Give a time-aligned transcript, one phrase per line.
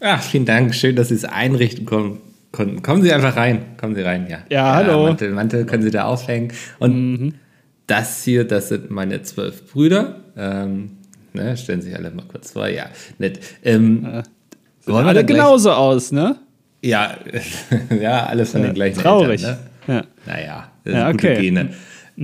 [0.00, 0.74] Ach, vielen Dank.
[0.74, 2.82] Schön, dass Sie es einrichten konnten.
[2.82, 3.62] Kommen Sie einfach rein.
[3.80, 4.38] Kommen Sie rein, ja.
[4.48, 5.04] Ja, hallo.
[5.04, 6.52] Mantel, Mantel können Sie da aufhängen.
[6.78, 7.34] Und Mhm.
[7.86, 10.16] das hier, das sind meine zwölf Brüder.
[10.36, 10.92] Ähm,
[11.32, 12.68] ne, stellen Sie sich alle mal kurz vor.
[12.68, 12.86] Ja,
[13.18, 13.40] nett.
[13.64, 14.04] Ähm,
[14.86, 16.36] wollen wir Alle genauso aus, ne?
[16.80, 17.16] Ja,
[18.00, 19.42] ja, alles von den gleichen Traurig.
[19.42, 19.58] Eltern.
[19.88, 19.94] Ne?
[19.94, 20.04] Ja.
[20.32, 21.42] Naja, das Ja, sind gute okay.
[21.42, 21.70] Gene.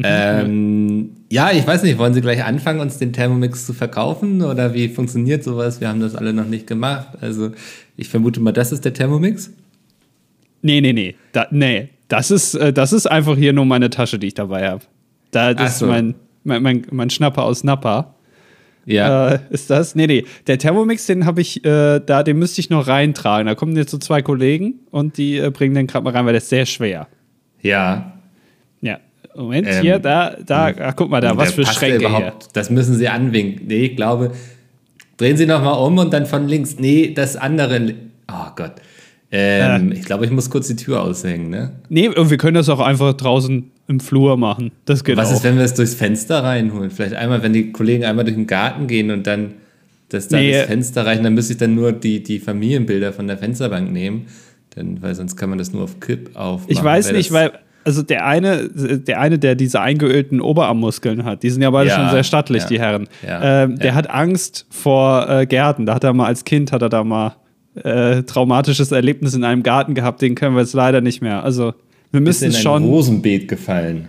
[0.03, 4.75] Ähm, ja, ich weiß nicht, wollen Sie gleich anfangen, uns den Thermomix zu verkaufen oder
[4.75, 5.81] wie funktioniert sowas?
[5.81, 7.09] Wir haben das alle noch nicht gemacht.
[7.21, 7.53] Also
[7.97, 9.53] ich vermute mal, das ist der Thermomix.
[10.63, 11.15] Nee, nee, nee.
[11.33, 11.91] Da, nee.
[12.09, 14.83] Das ist, äh, das ist einfach hier nur meine Tasche, die ich dabei habe.
[15.31, 15.87] Da, das so.
[15.87, 18.15] ist mein, mein, mein, mein Schnapper aus Napa.
[18.87, 19.35] Ja.
[19.35, 19.95] Äh, ist das?
[19.95, 20.25] Nee, nee.
[20.47, 23.47] Der Thermomix, den habe ich, äh, da, den müsste ich noch reintragen.
[23.47, 26.33] Da kommen jetzt so zwei Kollegen und die äh, bringen den gerade mal rein, weil
[26.33, 27.07] der ist sehr schwer.
[27.63, 28.11] ja.
[29.35, 29.43] Ja.
[29.43, 32.09] Moment, Ähm, hier, da, da, ach, guck mal da, was für Schränke hier.
[32.09, 32.49] überhaupt?
[32.53, 33.67] Das müssen Sie anwinken.
[33.67, 34.33] Nee, ich glaube,
[35.17, 36.77] drehen Sie nochmal um und dann von links.
[36.79, 37.95] Nee, das andere.
[38.31, 38.75] Oh Gott.
[39.33, 41.73] Ähm, Ich glaube, ich muss kurz die Tür aushängen, ne?
[41.89, 44.71] Nee, und wir können das auch einfach draußen im Flur machen.
[44.85, 45.37] Das geht Was auch.
[45.37, 46.91] ist, wenn wir es durchs Fenster reinholen?
[46.91, 49.55] Vielleicht einmal, wenn die Kollegen einmal durch den Garten gehen und dann
[50.11, 50.53] das da Nee.
[50.53, 54.27] das Fenster reichen, dann müsste ich dann nur die, die Familienbilder von der Fensterbank nehmen.
[54.77, 56.71] Denn, weil sonst kann man das nur auf Kipp aufmachen.
[56.73, 57.53] Ich weiß nicht, weil,
[57.85, 61.97] also der eine, der eine, der diese eingeölten Oberarmmuskeln hat, die sind ja beide Ja,
[61.97, 63.09] schon sehr stattlich, ja, die Herren.
[63.27, 65.87] ja, ähm, der hat Angst vor äh, Gärten.
[65.87, 67.37] Da hat er mal als Kind, hat er da mal
[67.83, 71.43] äh, traumatisches Erlebnis in einem Garten gehabt, den können wir jetzt leider nicht mehr.
[71.45, 71.75] Also
[72.13, 74.09] wir ist müssen in ein schon, Rosenbeet gefallen.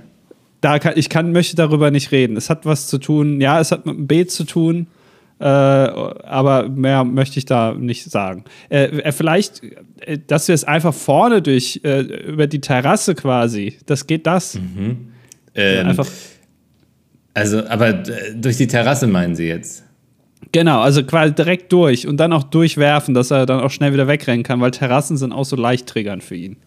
[0.62, 2.38] da kann, ich kann, möchte darüber nicht reden.
[2.38, 4.88] Es hat was zu tun, ja, es hat mit dem Beet zu tun,
[5.40, 8.46] äh, aber mehr möchte ich da nicht sagen.
[8.70, 9.62] Äh, äh, vielleicht,
[10.02, 14.56] äh, dass wir es einfach vorne durch, äh, über die Terrasse quasi, das geht das.
[14.56, 16.08] Ähm, einfach,
[17.34, 19.86] also, aber äh, durch die Terrasse meinen Sie jetzt?
[20.52, 24.08] genau, also quasi direkt durch und dann auch durchwerfen, dass er dann auch schnell wieder
[24.08, 26.58] wegrennen kann, weil Terrassen sind auch so leicht triggernd für ihn.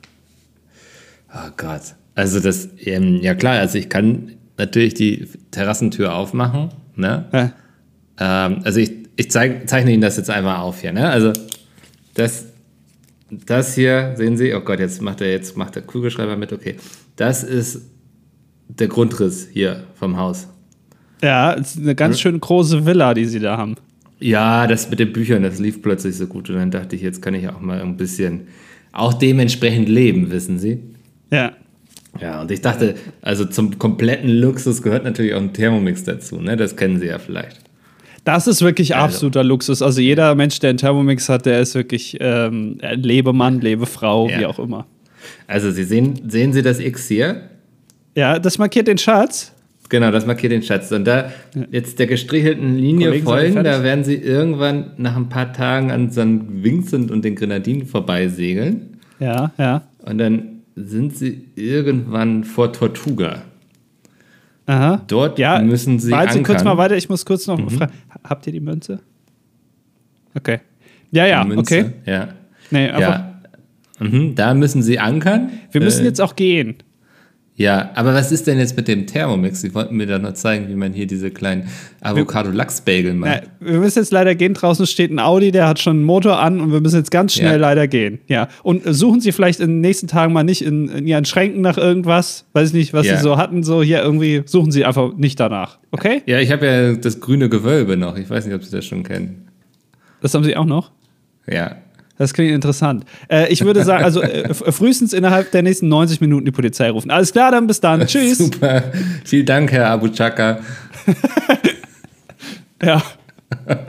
[1.33, 1.95] Oh Gott.
[2.15, 7.27] Also das, ähm, ja klar, also ich kann natürlich die Terrassentür aufmachen, ne?
[7.33, 7.53] Ja.
[8.19, 11.09] Ähm, also ich, ich zeig, zeichne Ihnen das jetzt einmal auf hier, ne?
[11.09, 11.33] Also
[12.15, 12.47] das,
[13.31, 16.77] das hier, sehen Sie, oh Gott, jetzt macht er jetzt macht der Kugelschreiber mit, okay.
[17.17, 17.83] Das ist
[18.69, 20.49] der Grundriss hier vom Haus.
[21.23, 23.75] Ja, es ist eine ganz schön große Villa, die sie da haben.
[24.21, 27.23] Ja, das mit den Büchern, das lief plötzlich so gut und dann dachte ich, jetzt
[27.23, 28.49] kann ich auch mal ein bisschen
[28.93, 30.83] auch dementsprechend leben, wissen Sie?
[31.31, 31.53] Ja.
[32.21, 36.57] Ja, und ich dachte, also zum kompletten Luxus gehört natürlich auch ein Thermomix dazu, ne?
[36.57, 37.68] Das kennen Sie ja vielleicht.
[38.25, 39.05] Das ist wirklich Also.
[39.07, 39.81] absoluter Luxus.
[39.83, 44.41] Also jeder Mensch, der einen Thermomix hat, der ist wirklich ähm, ein Lebemann, Lebefrau, Ja.
[44.41, 44.87] wie auch immer.
[45.47, 47.43] Also Sie sehen, sehen Sie das X hier?
[48.15, 49.53] Ja, das markiert den Schatz.
[49.91, 50.93] Genau, das markiert den Schatz.
[50.93, 51.31] Und da
[51.71, 56.11] jetzt der gestrichelten Linie Kollegen, folgen, da werden Sie irgendwann nach ein paar Tagen an
[56.11, 56.41] St.
[56.63, 58.99] Vincent und den Grenadinen vorbeisegeln.
[59.19, 59.83] Ja, ja.
[60.05, 63.43] Und dann sind Sie irgendwann vor Tortuga.
[64.67, 65.03] Aha.
[65.07, 67.71] Dort ja, müssen Sie warten Sie kurz mal weiter, ich muss kurz noch Mhm.
[67.71, 67.93] fragen.
[68.29, 69.01] Habt ihr die Münze?
[70.35, 70.61] Okay.
[71.11, 71.93] Ja, ja, okay.
[72.05, 72.29] Ja.
[72.71, 73.41] Nee, aber ja.
[73.99, 75.51] Mhm, da müssen Sie ankern.
[75.73, 76.77] wir müssen Äh, jetzt auch gehen.
[77.61, 79.61] Ja, aber was ist denn jetzt mit dem Thermomix?
[79.63, 81.67] Sie wollten mir da noch zeigen, wie man hier diese kleinen
[82.03, 83.43] Avocado-Lachs-Bagel Ja, macht.
[83.59, 84.55] wir müssen jetzt leider gehen.
[84.55, 87.35] Draußen steht ein Audi, der hat schon einen Motor an und wir müssen jetzt ganz
[87.35, 87.57] schnell Ja.
[87.57, 88.21] leider gehen.
[88.29, 88.47] Ja.
[88.63, 91.79] Und suchen Sie vielleicht in den nächsten Tagen mal nicht in, in Ihren Schränken nach
[91.79, 92.45] irgendwas.
[92.53, 93.17] Weiß ich nicht, was Ja.
[93.17, 93.65] Sie so hatten.
[93.65, 95.79] So hier irgendwie suchen Sie einfach nicht danach.
[95.91, 96.23] Okay?
[96.27, 98.17] Ja, ich habe ja das grüne Gewölbe noch.
[98.17, 99.49] Ich weiß nicht, ob Sie das schon kennen.
[100.21, 100.93] Das haben Sie auch noch?
[101.51, 101.77] Ja.
[102.19, 103.05] Das klingt interessant.
[103.31, 106.91] Äh, ich würde sagen, also äh, f- frühestens innerhalb der nächsten 90 Minuten die Polizei
[106.91, 107.11] rufen.
[107.11, 108.07] Alles klar, dann bis dann.
[108.07, 108.39] Tschüss.
[108.39, 108.83] Super.
[109.25, 110.59] Vielen Dank, Herr Abu Chaka.
[112.83, 113.03] Ja.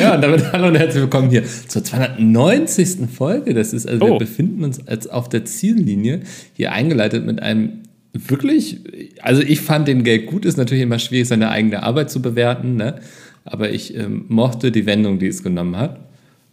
[0.00, 3.08] Ja, und damit hallo und herzlich willkommen hier zur 290.
[3.14, 3.54] Folge.
[3.54, 4.18] Das ist, also wir Oh.
[4.18, 6.20] befinden uns jetzt auf der Ziellinie,
[6.52, 7.80] hier eingeleitet mit einem
[8.12, 8.80] wirklich,
[9.22, 12.76] also ich fand den Gag gut, ist natürlich immer schwierig, seine eigene Arbeit zu bewerten,
[12.76, 12.96] ne?
[13.44, 16.00] aber ich ähm, mochte die Wendung, die es genommen hat.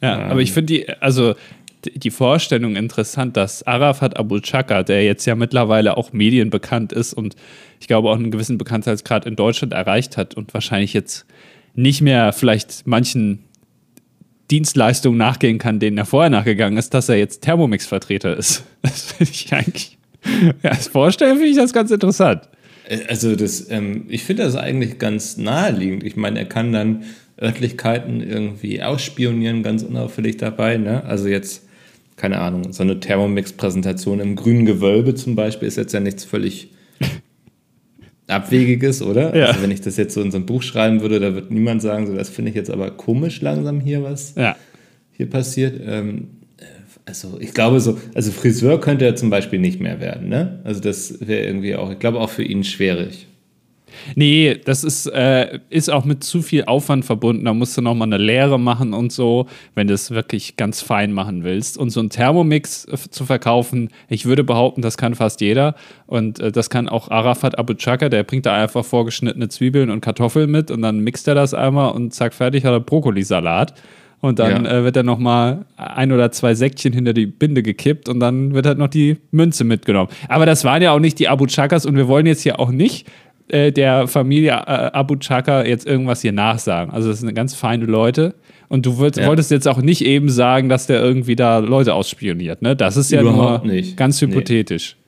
[0.02, 1.36] Ja, aber ich finde die, also
[1.86, 7.36] die Vorstellung interessant, dass Arafat Abu Chaka, der jetzt ja mittlerweile auch medienbekannt ist und
[7.80, 11.26] ich glaube auch einen gewissen Bekanntheitsgrad in Deutschland erreicht hat und wahrscheinlich jetzt
[11.76, 13.40] nicht mehr vielleicht manchen
[14.52, 18.64] Dienstleistungen nachgehen kann, denen er vorher nachgegangen ist, dass er jetzt Thermomix-Vertreter ist.
[18.82, 19.98] Das finde ich eigentlich,
[20.64, 22.50] ja, als Vorstellen finde ich das ganz interessant.
[22.88, 26.04] Äh, Also das, ähm, ich finde das eigentlich ganz naheliegend.
[26.04, 27.04] Ich meine, er kann dann
[27.42, 30.78] Örtlichkeiten irgendwie ausspionieren, ganz unauffällig dabei.
[30.78, 31.04] Ne?
[31.06, 31.68] Also jetzt,
[32.16, 36.70] keine Ahnung, so eine Thermomix-Präsentation im grünen Gewölbe zum Beispiel ist jetzt ja nichts völlig
[38.28, 39.36] Abwegiges, oder?
[39.36, 39.48] Ja.
[39.48, 41.82] Also wenn ich das jetzt so in so ein Buch schreiben würde, da wird niemand
[41.82, 44.36] sagen, so das finde ich jetzt aber komisch langsam hier was.
[44.36, 44.56] Ja.
[45.12, 45.82] hier passiert.
[45.84, 46.28] Ähm,
[47.06, 50.60] also ich glaube so, also Friseur könnte er zum Beispiel nicht mehr werden, ne?
[50.64, 53.26] Also das wäre irgendwie auch, ich glaube auch für ihn schwierig.
[54.16, 57.46] Nee, das ist, äh, ist auch mit zu viel Aufwand verbunden.
[57.46, 61.12] Da musst du nochmal eine Lehre machen und so, wenn du es wirklich ganz fein
[61.12, 61.78] machen willst.
[61.78, 65.76] Und so einen Thermomix äh, zu verkaufen, ich würde behaupten, das kann fast jeder.
[66.08, 70.02] Und äh, das kann auch Arafat Abu Chaka, der bringt da einfach vorgeschnittene Zwiebeln und
[70.02, 73.74] Kartoffeln mit und dann mixt er das einmal und zack, fertig hat er Brokkolisalat.
[74.22, 74.80] Und dann ja.
[74.80, 78.66] äh, wird dann nochmal ein oder zwei Säckchen hinter die Binde gekippt und dann wird
[78.66, 80.10] halt noch die Münze mitgenommen.
[80.28, 82.72] Aber das waren ja auch nicht die Abu Chakas und wir wollen jetzt hier auch
[82.72, 83.08] nicht
[83.50, 86.94] äh, der Familie äh, Abu Chaka jetzt irgendwas hier nachsagen.
[86.94, 88.36] Also das sind ganz feine Leute.
[88.68, 89.28] Und du würd, ja.
[89.28, 92.76] wolltest jetzt auch nicht eben sagen, dass der irgendwie da Leute ausspioniert, ne?
[92.76, 93.98] Das ist ja Überhaupt nur nicht.
[93.98, 94.96] ganz hypothetisch.
[94.96, 95.06] Nee.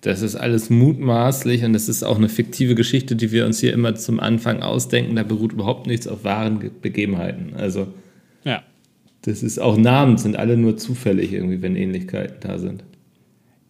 [0.00, 3.72] Das ist alles mutmaßlich und das ist auch eine fiktive Geschichte, die wir uns hier
[3.72, 5.16] immer zum Anfang ausdenken.
[5.16, 7.54] Da beruht überhaupt nichts auf wahren Begebenheiten.
[7.56, 7.86] Also,
[8.44, 8.62] ja.
[9.22, 12.84] Das ist auch Namen, sind alle nur zufällig irgendwie, wenn Ähnlichkeiten da sind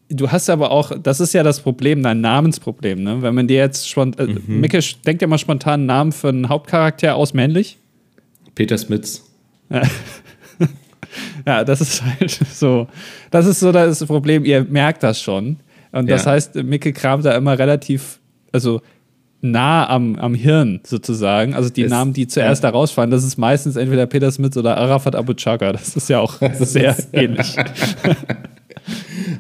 [0.09, 3.23] du hast aber auch, das ist ja das Problem, dein Namensproblem, ne?
[3.23, 4.61] Wenn man dir jetzt schon, äh, mhm.
[4.61, 7.79] Micke, denkt ja mal spontan einen Namen für einen Hauptcharakter aus männlich?
[8.55, 9.25] Peter Smits.
[9.71, 9.83] Ja.
[11.47, 12.87] ja, das ist halt so,
[13.31, 15.59] das ist so das Problem, ihr merkt das schon.
[15.93, 16.33] Und das ja.
[16.33, 18.19] heißt, Micke kramt da immer relativ,
[18.53, 18.81] also
[19.41, 21.55] nah am, am Hirn sozusagen.
[21.55, 22.71] Also die es, Namen, die zuerst ja.
[22.71, 25.73] da rausfallen, das ist meistens entweder Peter Smits oder Arafat Abu Chaka.
[25.73, 27.57] Das ist ja auch sehr ähnlich.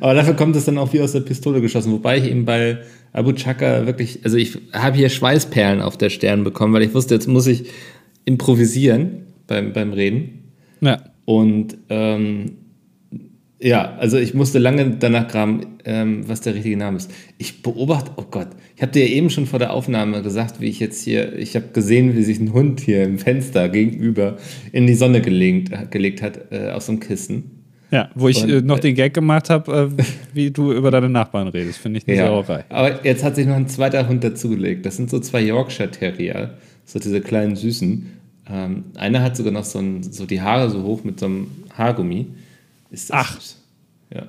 [0.00, 1.92] Aber dafür kommt es dann auch wie aus der Pistole geschossen.
[1.92, 2.78] Wobei ich eben bei
[3.12, 7.14] Abu Chaka wirklich, also ich habe hier Schweißperlen auf der Stirn bekommen, weil ich wusste,
[7.14, 7.70] jetzt muss ich
[8.24, 10.52] improvisieren beim, beim Reden.
[10.80, 11.02] Ja.
[11.24, 12.52] Und ähm,
[13.60, 17.10] ja, also ich musste lange danach graben, ähm, was der richtige Name ist.
[17.38, 20.66] Ich beobachte, oh Gott, ich habe dir ja eben schon vor der Aufnahme gesagt, wie
[20.66, 24.36] ich jetzt hier, ich habe gesehen, wie sich ein Hund hier im Fenster gegenüber
[24.72, 27.63] in die Sonne gelegt, gelegt hat, äh, aus so einem Kissen.
[27.90, 30.02] Ja, wo ich und, äh, noch den Gag gemacht habe, äh,
[30.32, 32.64] wie du über deine Nachbarn redest, finde ich eine ja, Sauerei.
[32.68, 34.84] Aber jetzt hat sich noch ein zweiter Hund dazugelegt.
[34.84, 36.54] Das sind so zwei Yorkshire Terrier,
[36.84, 38.10] so diese kleinen Süßen.
[38.50, 41.46] Ähm, einer hat sogar noch so, ein, so die Haare so hoch mit so einem
[41.76, 42.26] Haargummi.
[42.90, 43.40] Ist das Ach.
[43.40, 43.62] Süß.
[44.14, 44.26] Ja.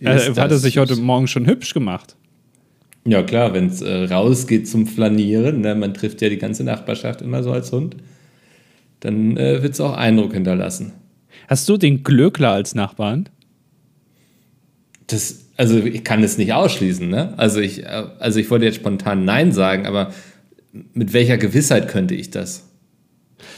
[0.00, 0.80] Äh, hat er sich süß.
[0.80, 2.16] heute Morgen schon hübsch gemacht?
[3.04, 7.20] Ja, klar, wenn es äh, rausgeht zum Flanieren, ne, man trifft ja die ganze Nachbarschaft
[7.20, 7.96] immer so als Hund,
[9.00, 10.92] dann äh, wird es auch Eindruck hinterlassen.
[11.48, 13.28] Hast du den Glöckler als Nachbarn?
[15.06, 17.34] Das, also ich kann es nicht ausschließen, ne?
[17.36, 20.12] Also ich, also ich wollte jetzt spontan Nein sagen, aber
[20.72, 22.68] mit welcher Gewissheit könnte ich das?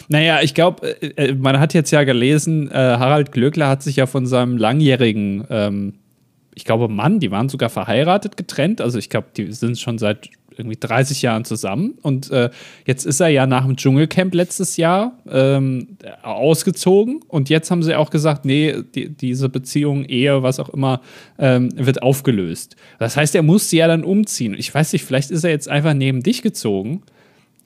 [0.09, 3.97] Naja, ich glaube, äh, äh, man hat jetzt ja gelesen, äh, Harald Glöckler hat sich
[3.97, 5.95] ja von seinem langjährigen, ähm,
[6.55, 8.81] ich glaube, Mann, die waren sogar verheiratet, getrennt.
[8.81, 11.95] Also ich glaube, die sind schon seit irgendwie 30 Jahren zusammen.
[12.03, 12.51] Und äh,
[12.87, 17.21] jetzt ist er ja nach dem Dschungelcamp letztes Jahr ähm, ausgezogen.
[17.29, 21.01] Und jetzt haben sie auch gesagt, nee, die, diese Beziehung, Ehe, was auch immer,
[21.39, 22.77] ähm, wird aufgelöst.
[22.99, 24.55] Das heißt, er muss sie ja dann umziehen.
[24.57, 27.03] Ich weiß nicht, vielleicht ist er jetzt einfach neben dich gezogen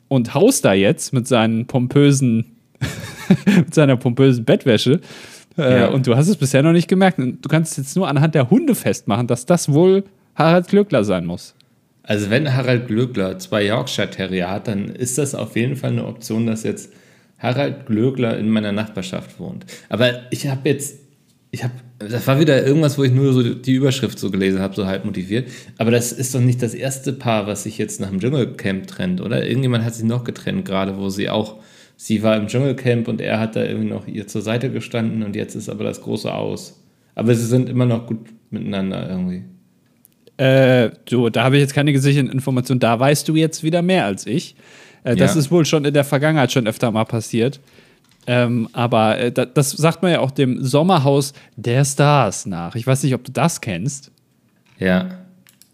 [0.08, 2.56] und haust da jetzt mit seinen pompösen,
[3.46, 5.00] mit seiner pompösen Bettwäsche.
[5.56, 5.88] Äh, ja.
[5.88, 7.18] Und du hast es bisher noch nicht gemerkt.
[7.18, 11.26] Du kannst es jetzt nur anhand der Hunde festmachen, dass das wohl Harald Glückler sein
[11.26, 11.54] muss.
[12.08, 16.06] Also wenn Harald Glöckler zwei Yorkshire Terrier hat, dann ist das auf jeden Fall eine
[16.06, 16.90] Option, dass jetzt
[17.36, 19.66] Harald Glöckler in meiner Nachbarschaft wohnt.
[19.90, 21.00] Aber ich habe jetzt,
[21.50, 24.74] ich habe, das war wieder irgendwas, wo ich nur so die Überschrift so gelesen habe,
[24.74, 25.50] so halb motiviert.
[25.76, 29.20] Aber das ist doch nicht das erste Paar, was sich jetzt nach dem Dschungelcamp trennt,
[29.20, 29.46] oder?
[29.46, 31.56] Irgendjemand hat sich noch getrennt, gerade wo sie auch,
[31.98, 35.36] sie war im Dschungelcamp und er hat da irgendwie noch ihr zur Seite gestanden und
[35.36, 36.82] jetzt ist aber das große Aus.
[37.14, 39.44] Aber sie sind immer noch gut miteinander irgendwie.
[40.38, 42.80] Äh, so, da habe ich jetzt keine gesicherten Informationen.
[42.80, 44.54] Da weißt du jetzt wieder mehr als ich.
[45.04, 45.40] Äh, das ja.
[45.40, 47.60] ist wohl schon in der Vergangenheit schon öfter mal passiert.
[48.26, 52.74] Ähm, aber äh, das sagt man ja auch dem Sommerhaus der Stars nach.
[52.74, 54.12] Ich weiß nicht, ob du das kennst.
[54.78, 55.08] Ja.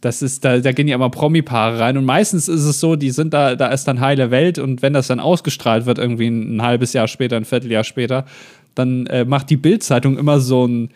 [0.01, 3.11] Das ist, da, da gehen ja immer Promi-Paare rein und meistens ist es so, die
[3.11, 6.57] sind da, da ist dann heile Welt und wenn das dann ausgestrahlt wird, irgendwie ein,
[6.57, 8.27] ein halbes Jahr später, ein Vierteljahr später,
[8.75, 10.91] dann äh, macht die Bild-Zeitung immer so ein,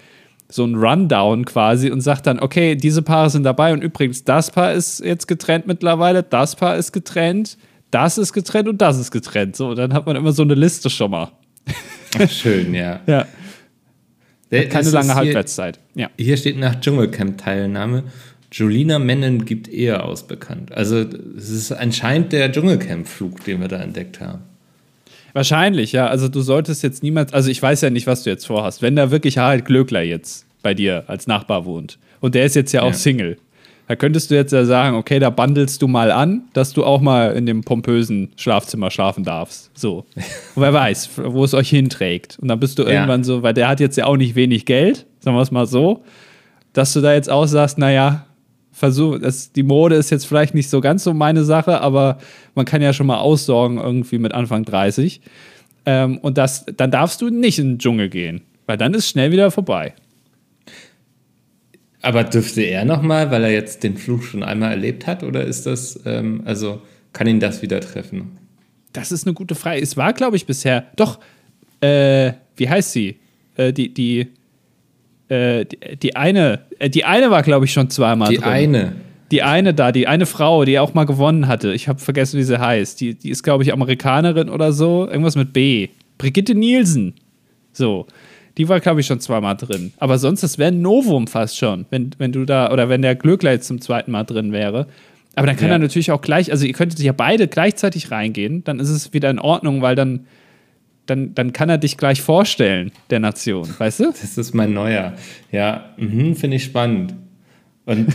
[0.51, 4.51] so ein Rundown quasi und sagt dann, okay, diese Paare sind dabei und übrigens, das
[4.51, 7.59] Paar ist jetzt getrennt mittlerweile, das Paar ist getrennt,
[7.91, 9.57] das ist getrennt und das ist getrennt.
[9.57, 11.33] So, dann hat man immer so eine Liste schon mal.
[12.19, 13.01] Ach, schön, ja.
[13.07, 13.27] ja.
[14.51, 15.79] Hat keine lange Halbwertszeit.
[15.95, 16.09] Ja.
[16.17, 18.05] Hier steht nach Dschungelcamp-Teilnahme.
[18.51, 20.73] Julina Mennen gibt Ehe aus bekannt.
[20.73, 21.05] Also,
[21.37, 24.43] es ist anscheinend der Dschungelcamp-Flug, den wir da entdeckt haben.
[25.39, 26.09] Wahrscheinlich, ja.
[26.09, 28.83] Also du solltest jetzt niemals, also ich weiß ja nicht, was du jetzt vorhast.
[28.83, 32.73] Wenn da wirklich Harald Glöckler jetzt bei dir als Nachbar wohnt und der ist jetzt
[32.73, 32.95] ja auch ja.
[32.95, 33.37] Single,
[33.89, 37.01] Da könntest du jetzt ja sagen, okay, da bandelst du mal an, dass du auch
[37.01, 39.71] mal in dem pompösen Schlafzimmer schlafen darfst.
[39.75, 40.05] So.
[40.55, 42.39] Und wer weiß, wo es euch hinträgt.
[42.39, 42.91] Und dann bist du ja.
[42.91, 45.67] irgendwann so, weil der hat jetzt ja auch nicht wenig Geld, sagen wir es mal
[45.67, 46.05] so,
[46.75, 48.27] dass du da jetzt auch sagst, naja,
[48.79, 52.19] versuch, das, die Mode ist jetzt vielleicht nicht so ganz so meine Sache, aber
[52.55, 55.21] man kann ja schon mal aussorgen irgendwie mit Anfang 30.
[55.87, 59.33] Ähm, und das, dann darfst du nicht in den Dschungel gehen, weil dann ist schnell
[59.33, 59.95] wieder vorbei.
[62.03, 65.67] Aber dürfte er nochmal, weil er jetzt den Fluch schon einmal erlebt hat, oder ist
[65.67, 66.81] das, ähm, also
[67.13, 68.39] kann ihn das wieder treffen?
[68.93, 69.81] Das ist eine gute Frage.
[69.81, 71.19] Es war, glaube ich, bisher, doch,
[71.81, 73.19] äh, wie heißt sie?
[73.57, 74.29] Äh, die, die,
[75.29, 78.45] äh, die, die, eine, äh, die eine war, glaube ich, schon zweimal die drin.
[78.45, 78.93] Die eine.
[79.31, 81.75] Die eine da, die eine Frau, die auch mal gewonnen hatte.
[81.75, 83.01] Ich habe vergessen, wie sie heißt.
[83.01, 85.07] Die, die ist, glaube ich, Amerikanerin oder so.
[85.07, 85.89] Irgendwas mit B.
[86.17, 87.15] Brigitte Nielsen.
[87.73, 88.07] So.
[88.57, 89.93] Die war, glaube ich, schon zweimal drin.
[89.99, 93.15] Aber sonst, das wäre ein Novum fast schon, wenn, wenn du da, oder wenn der
[93.15, 94.89] Glöckler jetzt zum zweiten Mal drin wäre.
[95.37, 95.75] Aber dann kann ja.
[95.75, 99.31] er natürlich auch gleich, also ihr könntet ja beide gleichzeitig reingehen, dann ist es wieder
[99.31, 100.27] in Ordnung, weil dann,
[101.09, 104.05] dann, dann kann er dich gleich vorstellen, der Nation, weißt du?
[104.07, 105.15] Das ist mein neuer.
[105.51, 107.15] Ja, mhm, finde ich spannend.
[107.87, 108.09] Und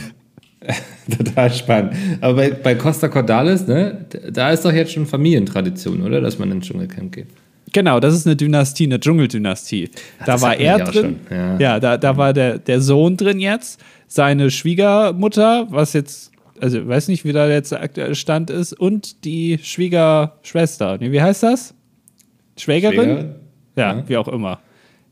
[1.17, 1.93] total spannend.
[2.21, 6.21] Aber bei, bei Costa Cordalis, ne, da ist doch jetzt schon Familientradition, oder?
[6.21, 7.27] Dass man ins Dschungelcamp geht.
[7.71, 9.89] Genau, das ist eine Dynastie, eine Dschungeldynastie.
[10.25, 11.19] Da war er drin.
[11.31, 11.57] Ja.
[11.57, 13.81] ja, da, da war der, der Sohn drin jetzt.
[14.07, 16.31] Seine Schwiegermutter, was jetzt,
[16.61, 20.99] also ich weiß nicht, wie da jetzt der aktuelle Stand ist, und die Schwiegerschwester.
[20.99, 21.73] wie heißt das?
[22.57, 22.95] Schwägerin?
[22.95, 23.35] Schwäger?
[23.75, 24.59] Ja, ja, wie auch immer.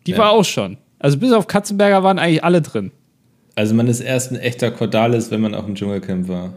[0.06, 0.18] Die ja.
[0.18, 0.78] war auch schon.
[1.00, 2.92] Also bis auf Katzenberger waren eigentlich alle drin.
[3.56, 6.54] Also man ist erst ein echter Cordalis, wenn man auch im Dschungelcamp war.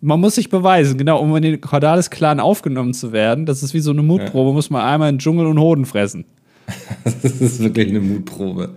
[0.00, 3.46] Man muss sich beweisen, genau, um in den Cordalis-Clan aufgenommen zu werden.
[3.46, 4.54] Das ist wie so eine Mutprobe, ja.
[4.54, 6.24] muss man einmal in Dschungel und Hoden fressen.
[7.04, 8.70] das ist wirklich eine Mutprobe.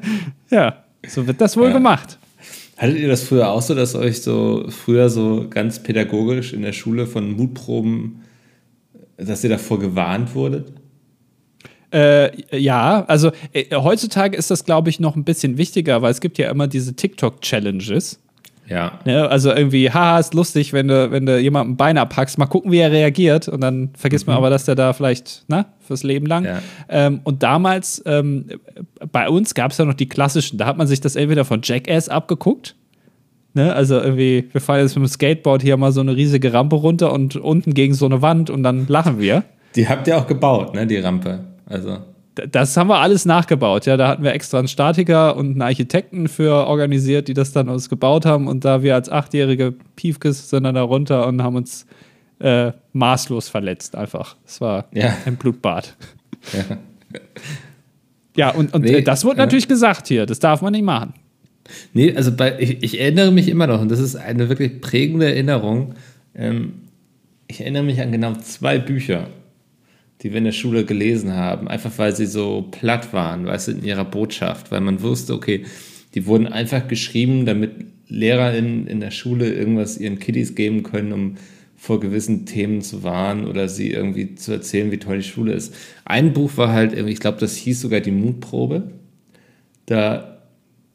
[0.50, 2.18] ja, so wird das wohl gemacht.
[2.76, 6.72] Hattet ihr das früher auch so, dass euch so früher so ganz pädagogisch in der
[6.72, 8.22] Schule von Mutproben,
[9.16, 10.72] dass ihr davor gewarnt wurdet?
[11.92, 16.20] Äh, ja, also äh, heutzutage ist das, glaube ich, noch ein bisschen wichtiger, weil es
[16.20, 18.20] gibt ja immer diese TikTok-Challenges.
[18.68, 18.98] Ja.
[19.04, 19.28] Ne?
[19.28, 22.78] Also irgendwie, haha, ist lustig, wenn du, wenn du jemandem Bein abpackst, mal gucken, wie
[22.78, 23.48] er reagiert.
[23.48, 24.32] Und dann vergisst mhm.
[24.32, 26.44] man aber, dass der da vielleicht, na, ne, fürs Leben lang.
[26.44, 26.62] Ja.
[26.88, 28.46] Ähm, und damals, ähm,
[29.12, 31.60] bei uns gab es ja noch die klassischen, da hat man sich das entweder von
[31.62, 32.74] Jackass abgeguckt.
[33.52, 33.72] Ne?
[33.72, 37.12] Also irgendwie, wir fahren jetzt mit dem Skateboard hier mal so eine riesige Rampe runter
[37.12, 39.44] und unten gegen so eine Wand und dann lachen wir.
[39.76, 41.40] Die habt ihr auch gebaut, ne, die Rampe.
[41.66, 41.98] Also
[42.34, 43.86] das haben wir alles nachgebaut.
[43.86, 47.68] Ja, da hatten wir extra einen Statiker und einen Architekten für organisiert, die das dann
[47.68, 48.48] uns gebaut haben.
[48.48, 51.86] Und da wir als achtjährige Piefkes sind dann da runter und haben uns
[52.40, 53.94] äh, maßlos verletzt.
[53.94, 54.36] Einfach.
[54.44, 55.16] Es war ja.
[55.26, 55.94] ein Blutbad.
[56.52, 56.78] Ja,
[58.36, 59.44] ja und, und nee, das wurde ja.
[59.44, 60.26] natürlich gesagt hier.
[60.26, 61.14] Das darf man nicht machen.
[61.92, 65.26] Nee, also bei, ich, ich, erinnere mich immer noch, und das ist eine wirklich prägende
[65.26, 65.94] Erinnerung.
[66.34, 66.74] Ähm,
[67.46, 69.28] ich erinnere mich an genau zwei Bücher
[70.24, 73.72] die wir in der Schule gelesen haben, einfach weil sie so platt waren, weißt du,
[73.72, 75.64] in ihrer Botschaft, weil man wusste, okay,
[76.14, 77.72] die wurden einfach geschrieben, damit
[78.08, 81.34] Lehrer in, der Schule irgendwas ihren Kiddies geben können, um
[81.76, 85.74] vor gewissen Themen zu warnen oder sie irgendwie zu erzählen, wie toll die Schule ist.
[86.06, 88.90] Ein Buch war halt ich glaube, das hieß sogar die Mutprobe.
[89.84, 90.33] Da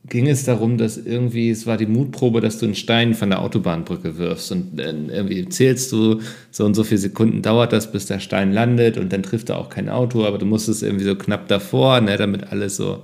[0.10, 3.42] ging es darum, dass irgendwie, es war die Mutprobe, dass du einen Stein von der
[3.42, 8.06] Autobahnbrücke wirfst und dann irgendwie zählst du, so und so viele Sekunden dauert das, bis
[8.08, 11.06] der Stein landet und dann trifft er auch kein Auto, aber du musst es irgendwie
[11.06, 13.04] so knapp davor, ne, damit alles so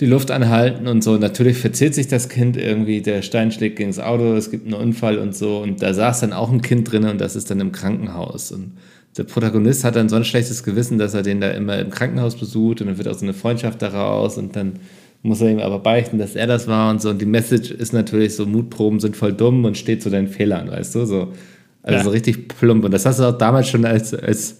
[0.00, 1.16] die Luft anhalten und so.
[1.16, 4.74] Natürlich verzählt sich das Kind irgendwie, der Stein schlägt gegen das Auto, es gibt einen
[4.74, 7.60] Unfall und so und da saß dann auch ein Kind drin und das ist dann
[7.60, 8.72] im Krankenhaus und
[9.16, 12.36] der Protagonist hat dann so ein schlechtes Gewissen, dass er den da immer im Krankenhaus
[12.36, 14.78] besucht und dann wird auch so eine Freundschaft daraus und dann
[15.22, 17.10] muss er ihm aber beichten, dass er das war und so.
[17.10, 20.70] Und die Message ist natürlich so, Mutproben sind voll dumm und steht zu deinen Fehlern,
[20.70, 21.04] weißt du?
[21.06, 21.32] So,
[21.82, 22.04] also ja.
[22.04, 22.84] so richtig plump.
[22.84, 24.58] Und das hast du auch damals schon als, als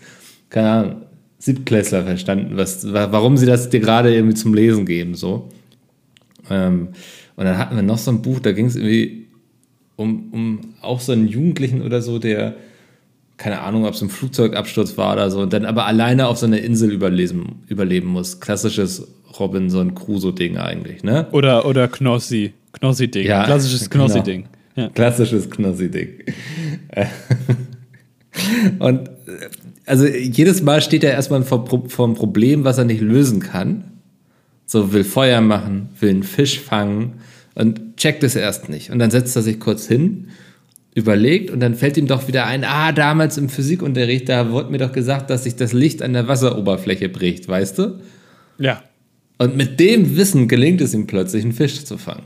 [0.51, 0.97] keine Ahnung,
[1.39, 5.49] Siebtklässler verstanden, was, warum sie das dir gerade irgendwie zum Lesen geben, so.
[6.51, 6.89] Ähm,
[7.37, 9.29] und dann hatten wir noch so ein Buch, da ging es irgendwie
[9.95, 12.57] um, um auch so einen Jugendlichen oder so, der,
[13.39, 16.47] keine Ahnung, ob es ein Flugzeugabsturz war oder so, und dann aber alleine auf so
[16.47, 18.41] einer Insel überleben, überleben muss.
[18.41, 21.29] Klassisches Robinson Crusoe-Ding eigentlich, ne?
[21.33, 22.53] Oder, oder Knossi.
[22.73, 23.27] Knossi-Ding.
[23.27, 24.07] Ja, Klassisches genau.
[24.07, 24.43] Knossi-Ding.
[24.75, 24.87] Genau.
[24.87, 24.93] Ja.
[24.93, 26.09] Klassisches Knossi-Ding.
[28.79, 29.11] Und
[29.87, 33.85] also jedes Mal steht er erstmal vor, vor einem Problem, was er nicht lösen kann.
[34.67, 37.15] So will Feuer machen, will einen Fisch fangen
[37.55, 38.91] und checkt es erst nicht.
[38.91, 40.29] Und dann setzt er sich kurz hin,
[40.99, 44.79] überlegt und dann fällt ihm doch wieder ein, ah, damals im Physikunterricht, da wurde mir
[44.79, 48.01] doch gesagt, dass sich das Licht an der Wasseroberfläche bricht, weißt du?
[48.59, 48.83] Ja.
[49.39, 52.25] Und mit dem Wissen gelingt es ihm plötzlich, einen Fisch zu fangen.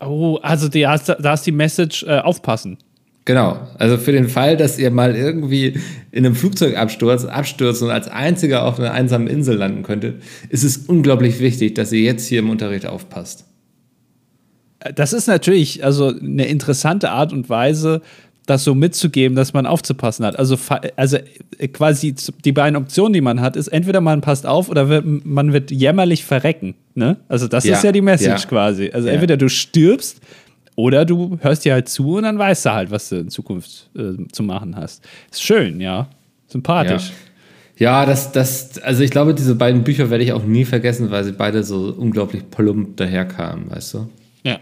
[0.00, 2.78] Oh, also die, da ist die Message äh, aufpassen.
[3.24, 3.58] Genau.
[3.78, 5.78] Also für den Fall, dass ihr mal irgendwie
[6.12, 10.76] in einem Flugzeugabsturz abstürzt und als einziger auf einer einsamen Insel landen könntet, ist es
[10.76, 13.46] unglaublich wichtig, dass ihr jetzt hier im Unterricht aufpasst.
[14.94, 18.02] Das ist natürlich also eine interessante Art und Weise,
[18.46, 20.38] das so mitzugeben, dass man aufzupassen hat.
[20.38, 20.58] Also,
[20.96, 21.18] also
[21.58, 22.14] äh, quasi
[22.44, 25.70] die beiden Optionen, die man hat, ist entweder man passt auf oder wird, man wird
[25.70, 26.74] jämmerlich verrecken.
[26.94, 27.16] Ne?
[27.28, 28.48] Also das ja, ist ja die Message ja.
[28.48, 28.90] quasi.
[28.92, 29.14] Also ja.
[29.14, 30.20] entweder du stirbst
[30.76, 33.88] oder du hörst dir halt zu und dann weißt du halt, was du in Zukunft
[33.96, 35.02] äh, zu machen hast.
[35.30, 36.08] Ist schön, ja.
[36.48, 37.12] Sympathisch.
[37.78, 38.02] Ja.
[38.02, 41.24] ja, das, das, also ich glaube, diese beiden Bücher werde ich auch nie vergessen, weil
[41.24, 44.08] sie beide so unglaublich plump daherkamen, weißt du?
[44.42, 44.58] Ja.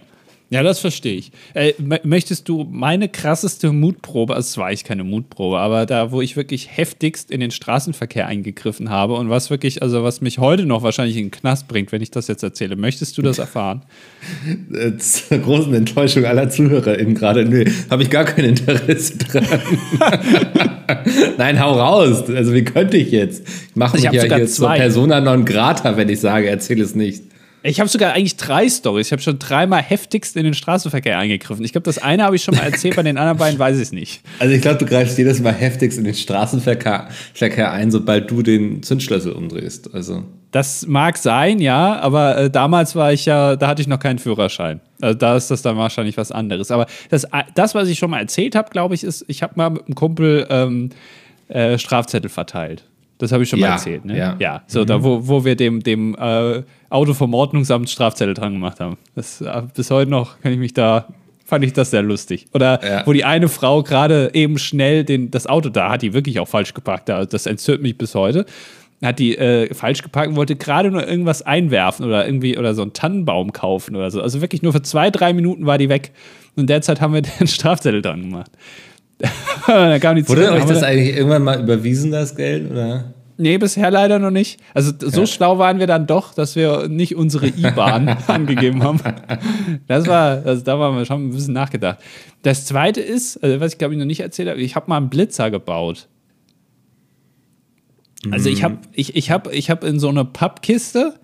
[0.53, 1.33] Ja, das verstehe ich.
[1.55, 1.73] Äh,
[2.05, 6.37] möchtest du meine krasseste Mutprobe, also es war eigentlich keine Mutprobe, aber da, wo ich
[6.37, 10.83] wirklich heftigst in den Straßenverkehr eingegriffen habe und was wirklich, also was mich heute noch
[10.83, 13.81] wahrscheinlich in den Knast bringt, wenn ich das jetzt erzähle, möchtest du das erfahren?
[14.99, 19.47] Zur großen Enttäuschung aller ZuhörerInnen gerade, nö, habe ich gar kein Interesse dran.
[21.39, 22.29] Nein, hau raus.
[22.29, 23.49] Also wie könnte ich jetzt?
[23.71, 26.95] Ich mache mich ich ja hier zur Persona non grata, wenn ich sage, erzähle es
[26.95, 27.32] nicht.
[27.65, 29.09] Ich habe sogar eigentlich drei Stories.
[29.09, 31.65] Ich habe schon dreimal heftigst in den Straßenverkehr eingegriffen.
[31.65, 33.83] Ich glaube, das eine habe ich schon mal erzählt, bei den anderen beiden weiß ich
[33.83, 34.23] es nicht.
[34.39, 38.43] Also ich glaube, du greifst jedes Mal heftigst in den Straßenverkehr Verkehr ein, sobald du
[38.43, 39.95] den Zündschlüssel umdrehst.
[39.95, 40.25] Also.
[40.51, 44.19] Das mag sein, ja, aber äh, damals war ich ja, da hatte ich noch keinen
[44.19, 44.81] Führerschein.
[45.01, 46.71] Also da ist das dann wahrscheinlich was anderes.
[46.71, 49.71] Aber das, das was ich schon mal erzählt habe, glaube ich, ist, ich habe mal
[49.71, 50.91] mit einem Kumpel ähm,
[51.49, 52.85] äh, Strafzettel verteilt.
[53.19, 54.19] Das habe ich schon ja, mal erzählt, ne?
[54.19, 54.37] Ja.
[54.41, 54.63] ja.
[54.67, 54.87] So, mhm.
[54.87, 58.99] da, wo, wo wir dem, dem äh, Auto vom Ordnungsamt Strafzettel dran gemacht haben.
[59.15, 61.07] Das, äh, bis heute noch kann ich mich da,
[61.45, 62.47] fand ich das sehr lustig.
[62.53, 63.07] Oder ja.
[63.07, 66.49] wo die eine Frau gerade eben schnell den, das Auto da hat, die wirklich auch
[66.49, 67.09] falsch geparkt.
[67.09, 68.47] Das entzürnt mich bis heute.
[69.03, 72.83] Hat die äh, falsch geparkt und wollte gerade nur irgendwas einwerfen oder irgendwie oder so
[72.83, 74.23] einen Tannenbaum kaufen oder so.
[74.23, 76.13] Also wirklich nur für zwei, drei Minuten war die weg.
[76.55, 78.51] Und derzeit haben wir den Strafzettel dran gemacht.
[79.67, 82.71] da kam die Wurde euch das eigentlich irgendwann mal überwiesen, das Geld?
[82.71, 83.12] Oder?
[83.39, 84.61] Nee, bisher leider noch nicht.
[84.75, 85.27] Also so ja.
[85.27, 89.01] schlau waren wir dann doch, dass wir nicht unsere IBAN angegeben haben.
[89.87, 91.99] Das war, also da waren wir schon ein bisschen nachgedacht.
[92.43, 94.99] Das zweite ist, also was ich glaube ich noch nicht erzählt habe, ich habe mal
[94.99, 96.09] einen Blitzer gebaut.
[98.31, 101.15] Also ich habe ich, ich hab, ich hab in so eine Pappkiste,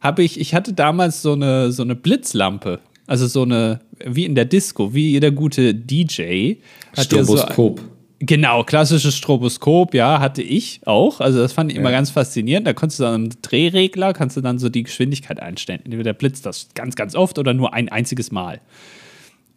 [0.00, 2.80] habe ich, ich hatte damals so eine, so eine Blitzlampe.
[3.06, 6.56] Also so eine, wie in der Disco, wie jeder gute DJ.
[6.98, 7.78] Stroboskop.
[7.80, 7.86] So,
[8.22, 11.20] genau, klassisches Stroboskop, ja, hatte ich auch.
[11.20, 11.96] Also das fand ich immer ja.
[11.96, 12.66] ganz faszinierend.
[12.66, 15.80] Da konntest du dann im Drehregler, kannst du dann so die Geschwindigkeit einstellen.
[15.84, 18.60] Entweder blitzt das ganz, ganz oft oder nur ein einziges Mal.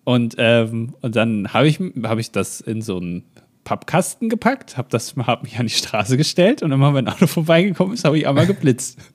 [0.04, 3.24] Und, ähm, und dann habe ich, hab ich das in so einen
[3.64, 7.94] Pappkasten gepackt, habe hab mich an die Straße gestellt und immer, wenn ein Auto vorbeigekommen
[7.94, 9.00] ist, habe ich einmal geblitzt.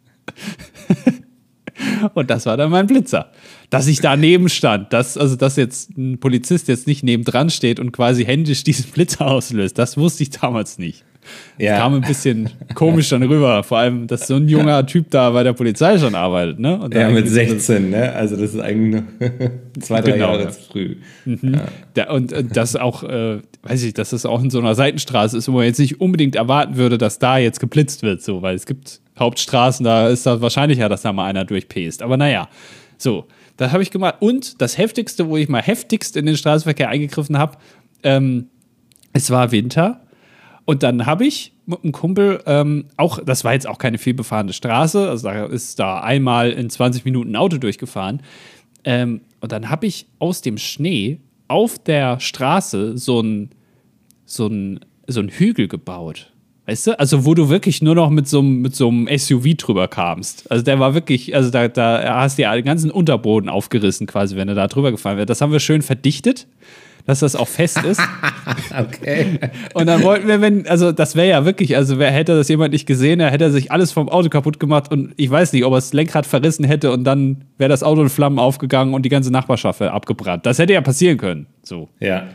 [2.15, 3.33] Und das war dann mein Blitzer.
[3.71, 7.93] Dass ich daneben stand, dass, also dass jetzt ein Polizist jetzt nicht nebendran steht und
[7.93, 11.05] quasi händisch diesen Blitzer auslöst, das wusste ich damals nicht.
[11.59, 11.73] Ja.
[11.73, 13.63] Das kam ein bisschen komisch dann rüber.
[13.63, 16.59] Vor allem, dass so ein junger Typ da bei der Polizei schon arbeitet.
[16.59, 16.89] Ne?
[16.93, 18.13] ja, mit 16, ne?
[18.13, 19.31] Also das ist eigentlich nur
[19.81, 20.33] zwei, drei genau.
[20.33, 20.97] Jahre zu früh.
[21.25, 21.55] Mhm.
[21.55, 21.65] Ja.
[21.95, 25.37] Da, und äh, das auch, äh, weiß ich, dass das auch in so einer Seitenstraße
[25.37, 28.55] ist, wo man jetzt nicht unbedingt erwarten würde, dass da jetzt geblitzt wird, so, weil
[28.55, 32.03] es gibt Hauptstraßen, da ist das wahrscheinlicher, dass da mal einer durchpest.
[32.03, 32.49] Aber naja,
[32.97, 33.27] so,
[33.61, 34.17] das habe ich gemacht.
[34.21, 37.59] Und das Heftigste, wo ich mal heftigst in den Straßenverkehr eingegriffen habe,
[38.03, 38.49] ähm,
[39.13, 40.01] es war Winter.
[40.65, 44.55] Und dann habe ich mit einem Kumpel ähm, auch, das war jetzt auch keine vielbefahrene
[44.55, 48.23] Straße, also da ist da einmal in 20 Minuten ein Auto durchgefahren.
[48.85, 53.51] Ähm, und dann habe ich aus dem Schnee auf der Straße so ein,
[54.25, 56.30] so ein, so ein Hügel gebaut.
[56.71, 56.99] Weißt du?
[57.01, 60.49] Also, wo du wirklich nur noch mit so, mit so einem SUV drüber kamst.
[60.49, 64.37] Also, der war wirklich, also da, da hast du ja den ganzen Unterboden aufgerissen, quasi,
[64.37, 65.31] wenn du da drüber gefahren wärst.
[65.31, 66.47] Das haben wir schön verdichtet,
[67.07, 68.01] dass das auch fest ist.
[68.79, 69.41] okay.
[69.75, 72.73] Und dann wollten wir, wenn, also, das wäre ja wirklich, also, wer hätte das jemand
[72.73, 75.73] nicht gesehen, er hätte sich alles vom Auto kaputt gemacht und ich weiß nicht, ob
[75.73, 79.09] er das Lenkrad verrissen hätte und dann wäre das Auto in Flammen aufgegangen und die
[79.09, 80.47] ganze Nachbarschaft wäre abgebrannt.
[80.47, 81.47] Das hätte ja passieren können.
[81.65, 81.89] So.
[81.99, 82.29] Ja.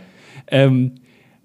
[0.48, 0.92] Ähm,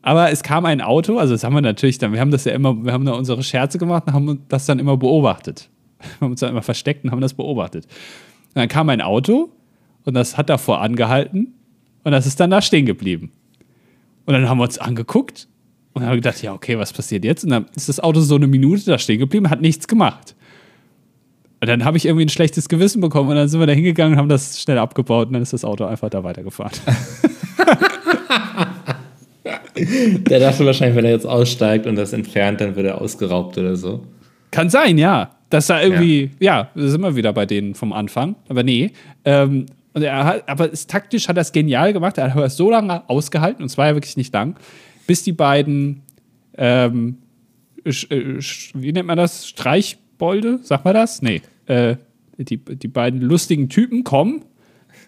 [0.03, 2.53] aber es kam ein Auto, also das haben wir natürlich dann, wir haben das ja
[2.53, 5.69] immer, wir haben da unsere Scherze gemacht und haben das dann immer beobachtet.
[6.01, 7.85] Wir haben uns dann immer versteckt und haben das beobachtet.
[7.85, 9.51] Und dann kam ein Auto
[10.07, 11.53] und das hat davor angehalten
[12.05, 13.33] und das ist dann da stehen geblieben.
[14.25, 15.47] Und dann haben wir uns angeguckt
[15.93, 17.45] und haben gedacht, ja, okay, was passiert jetzt?
[17.45, 20.35] Und dann ist das Auto so eine Minute da stehen geblieben, hat nichts gemacht.
[21.61, 24.15] Und dann habe ich irgendwie ein schlechtes Gewissen bekommen und dann sind wir da hingegangen
[24.15, 26.73] und haben das schnell abgebaut und dann ist das Auto einfach da weitergefahren.
[30.29, 33.77] Der dachte wahrscheinlich, wenn er jetzt aussteigt und das entfernt, dann wird er ausgeraubt oder
[33.77, 34.03] so.
[34.51, 35.31] Kann sein, ja.
[35.49, 38.37] Dass da irgendwie, ja, ja sind wir wieder bei denen vom Anfang.
[38.49, 38.93] Aber nee.
[39.25, 42.19] Ähm, Und er hat, aber es, taktisch hat er es genial gemacht.
[42.19, 44.57] Er hat es so lange ausgehalten, und zwar ja wirklich nicht lang,
[45.09, 46.03] bis die beiden,
[46.57, 47.19] ähm,
[47.85, 47.91] äh,
[48.75, 49.49] wie nennt man das?
[49.49, 50.61] Streichbolde?
[50.63, 51.23] Sagt man das?
[51.23, 51.43] Nee.
[51.67, 51.97] Äh,
[52.39, 54.45] die, die beiden lustigen Typen kommen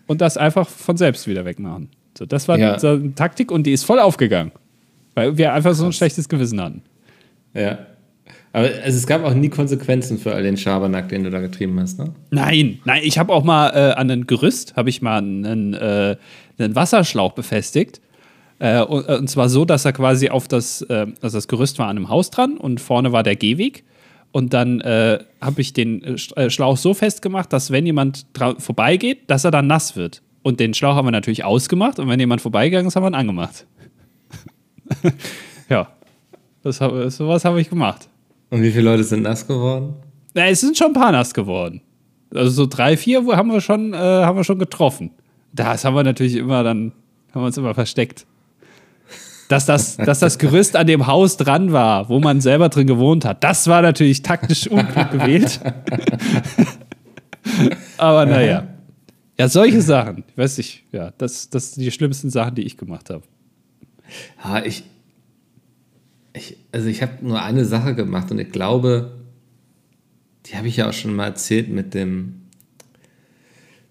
[0.06, 1.88] und das einfach von selbst wieder wegmachen.
[2.18, 2.74] So, das war ja.
[2.74, 4.52] eine Taktik und die ist voll aufgegangen.
[5.14, 6.83] Weil wir einfach so ein schlechtes Gewissen hatten.
[7.55, 7.79] Ja.
[8.53, 11.81] Aber also es gab auch nie Konsequenzen für all den Schabernack, den du da getrieben
[11.81, 12.12] hast, ne?
[12.31, 16.16] Nein, nein, ich habe auch mal äh, an ein Gerüst, habe ich mal einen, äh,
[16.59, 18.01] einen Wasserschlauch befestigt.
[18.59, 21.79] Äh, und, äh, und, zwar so, dass er quasi auf das, äh, also das Gerüst
[21.79, 23.85] war an einem Haus dran und vorne war der Gehweg.
[24.33, 28.25] Und dann äh, habe ich den Schlauch so festgemacht, dass wenn jemand
[28.59, 30.22] vorbeigeht, dass er dann nass wird.
[30.42, 33.14] Und den Schlauch haben wir natürlich ausgemacht und wenn jemand vorbeigegangen ist, haben wir ihn
[33.14, 33.66] angemacht.
[35.68, 35.88] ja,
[36.62, 38.09] das, sowas habe ich gemacht.
[38.50, 39.94] Und wie viele Leute sind nass geworden?
[40.35, 41.81] Na, es sind schon ein paar nass geworden.
[42.35, 45.11] Also so drei, vier haben wir schon, äh, haben wir schon getroffen.
[45.52, 46.92] Das haben wir natürlich immer dann,
[47.33, 48.26] haben wir uns immer versteckt.
[49.48, 53.24] Dass das, dass das Gerüst an dem Haus dran war, wo man selber drin gewohnt
[53.24, 55.61] hat, das war natürlich taktisch unklug gewählt.
[57.98, 58.68] Aber naja.
[59.38, 60.24] Ja, solche Sachen.
[60.28, 63.22] Ich weiß nicht, ja, das, das sind die schlimmsten Sachen, die ich gemacht habe.
[64.44, 64.85] Ja, ich,
[66.33, 69.18] ich, also ich habe nur eine Sache gemacht und ich glaube,
[70.46, 72.42] die habe ich ja auch schon mal erzählt mit dem,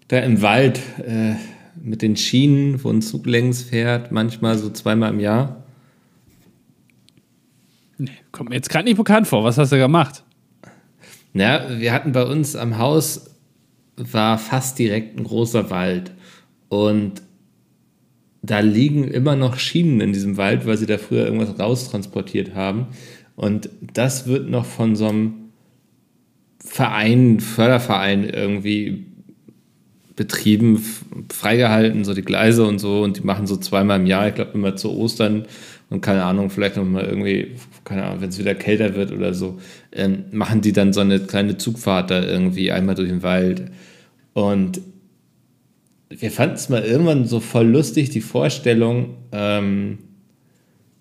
[0.08, 1.34] da im Wald, äh,
[1.80, 5.64] mit den Schienen, wo ein Zug längs fährt, manchmal so zweimal im Jahr.
[7.98, 9.44] Nee, kommt mir jetzt gerade nicht bekannt vor.
[9.44, 10.24] Was hast du gemacht?
[11.32, 13.30] Na, wir hatten bei uns am Haus
[13.96, 16.12] war fast direkt ein großer Wald
[16.68, 17.22] und
[18.42, 22.88] da liegen immer noch Schienen in diesem Wald, weil sie da früher irgendwas raustransportiert haben.
[23.36, 25.34] Und das wird noch von so einem
[26.64, 29.06] Verein, Förderverein irgendwie
[30.16, 30.84] betrieben,
[31.32, 33.02] freigehalten, so die Gleise und so.
[33.02, 35.46] Und die machen so zweimal im Jahr, ich glaube immer zu Ostern
[35.88, 37.52] und keine Ahnung, vielleicht noch mal irgendwie,
[37.84, 39.58] keine Ahnung, wenn es wieder kälter wird oder so,
[39.92, 43.70] ähm, machen die dann so eine kleine Zugfahrt da irgendwie einmal durch den Wald.
[44.32, 44.80] Und
[46.18, 49.98] wir fanden es mal irgendwann so voll lustig, die Vorstellung, ähm,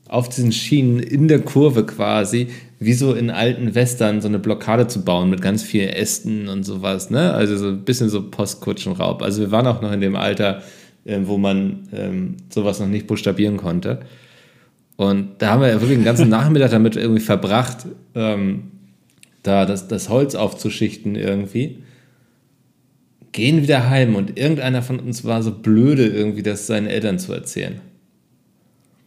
[0.07, 2.47] auf diesen Schienen in der Kurve quasi,
[2.79, 6.63] wie so in alten Western, so eine Blockade zu bauen mit ganz vielen Ästen und
[6.63, 7.33] sowas, ne?
[7.33, 9.21] Also so ein bisschen so Postkutschenraub.
[9.21, 10.63] Also wir waren auch noch in dem Alter,
[11.05, 14.01] äh, wo man ähm, sowas noch nicht buchstabieren konnte.
[14.97, 18.63] Und da haben wir ja wirklich den ganzen Nachmittag damit irgendwie verbracht, ähm,
[19.43, 21.83] da das, das Holz aufzuschichten irgendwie
[23.31, 27.33] gehen wieder heim und irgendeiner von uns war so blöde, irgendwie das seinen Eltern zu
[27.33, 27.79] erzählen.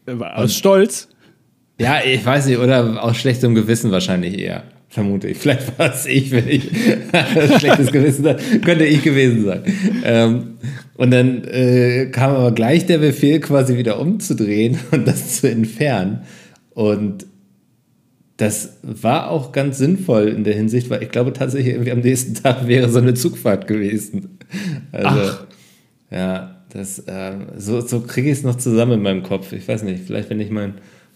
[0.06, 1.08] Aus und, Stolz?
[1.78, 4.64] Ja, ich weiß nicht, oder aus schlechtem Gewissen wahrscheinlich eher.
[4.88, 5.38] Vermute ich.
[5.38, 6.62] Vielleicht war es ich, wenn ich
[7.58, 8.60] schlechtes Gewissen hatte.
[8.60, 9.62] Könnte ich gewesen sein.
[10.04, 10.58] Ähm,
[10.94, 16.20] und dann äh, kam aber gleich der Befehl, quasi wieder umzudrehen und das zu entfernen.
[16.74, 17.26] Und
[18.44, 22.34] das war auch ganz sinnvoll in der Hinsicht, weil ich glaube tatsächlich irgendwie am nächsten
[22.42, 24.38] Tag wäre so eine Zugfahrt gewesen.
[24.92, 25.46] Also, Ach.
[26.10, 29.52] ja, das, äh, so, so kriege ich es noch zusammen in meinem Kopf.
[29.52, 30.74] Ich weiß nicht, vielleicht wenn ich meinen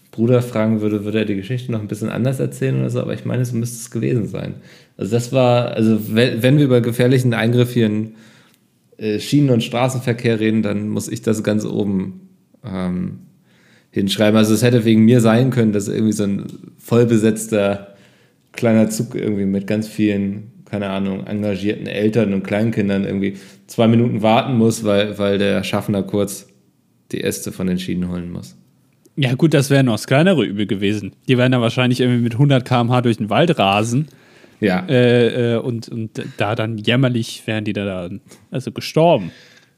[0.09, 3.13] Bruder fragen würde, würde er die Geschichte noch ein bisschen anders erzählen oder so, aber
[3.13, 4.55] ich meine, es müsste es gewesen sein.
[4.97, 8.15] Also das war, also wenn, wenn wir über gefährlichen Eingriff hier in
[8.97, 12.29] äh, Schienen- und Straßenverkehr reden, dann muss ich das ganz oben
[12.65, 13.19] ähm,
[13.91, 14.37] hinschreiben.
[14.37, 16.45] Also es hätte wegen mir sein können, dass irgendwie so ein
[16.77, 17.95] vollbesetzter
[18.51, 24.21] kleiner Zug irgendwie mit ganz vielen, keine Ahnung, engagierten Eltern und Kleinkindern irgendwie zwei Minuten
[24.21, 26.47] warten muss, weil, weil der Schaffner kurz
[27.11, 28.55] die Äste von den Schienen holen muss.
[29.15, 31.13] Ja, gut, das wäre noch das kleinere Übel gewesen.
[31.27, 34.07] Die wären da wahrscheinlich irgendwie mit 100 km/h durch den Wald rasen.
[34.59, 34.85] Ja.
[34.87, 38.21] Äh, äh, und, und da dann jämmerlich wären die da dann,
[38.51, 39.31] also gestorben.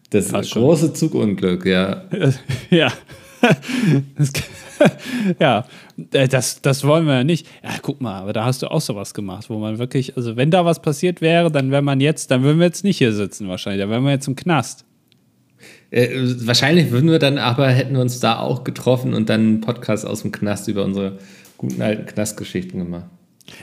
[0.09, 2.03] Das ist ein großes Zugunglück, ja.
[2.69, 2.91] ja.
[4.17, 4.31] das,
[5.39, 5.65] ja,
[6.11, 7.47] äh, das, das wollen wir ja nicht.
[7.63, 10.51] Ja, guck mal, aber da hast du auch sowas gemacht, wo man wirklich, also wenn
[10.51, 13.47] da was passiert wäre, dann wäre man jetzt, dann würden wir jetzt nicht hier sitzen
[13.47, 14.85] wahrscheinlich, dann wären wir jetzt im Knast.
[15.91, 16.09] Äh,
[16.45, 20.05] wahrscheinlich würden wir dann aber, hätten wir uns da auch getroffen und dann einen Podcast
[20.05, 21.17] aus dem Knast über unsere
[21.57, 23.05] guten alten Knastgeschichten gemacht.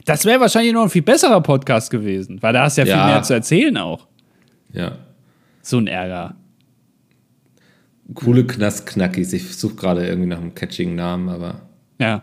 [0.04, 2.96] Das wäre wahrscheinlich noch ein viel besserer Podcast gewesen, weil da hast du ja, ja
[2.96, 4.06] viel mehr zu erzählen auch.
[4.72, 4.98] Ja.
[5.62, 6.36] So ein Ärger.
[8.14, 9.32] Coole Knastknackis.
[9.32, 11.62] Ich suche gerade irgendwie nach einem catchigen Namen, aber.
[11.98, 12.22] Ja.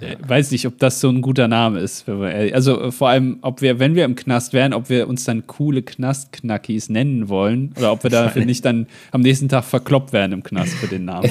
[0.00, 2.08] Ich weiß nicht, ob das so ein guter Name ist.
[2.08, 5.48] Also äh, vor allem, ob wir, wenn wir im Knast wären, ob wir uns dann
[5.48, 10.32] coole Knastknackis nennen wollen oder ob wir dafür nicht dann am nächsten Tag verkloppt werden
[10.32, 11.30] im Knast für den Namen.